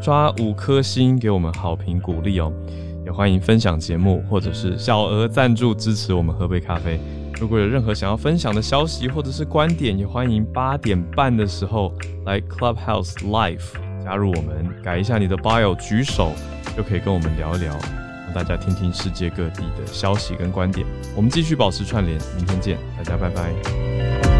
[0.02, 2.52] 刷五颗星给我们好评鼓励哦。
[3.06, 7.00] 也欢迎分享节目，或者是小额赞助支持我们喝杯咖啡。
[7.40, 11.94] 如果有任何想要分享的消息或者是观点，也欢迎八点半的时候
[12.26, 13.64] 来 Clubhouse Live
[14.04, 16.34] 加入我们，改一下你的 bio，举手
[16.76, 17.72] 就可以跟我们聊一聊，
[18.26, 20.86] 让大家听听世界各地的消息跟观点。
[21.16, 24.37] 我们继续保持串联，明天见，大家拜拜。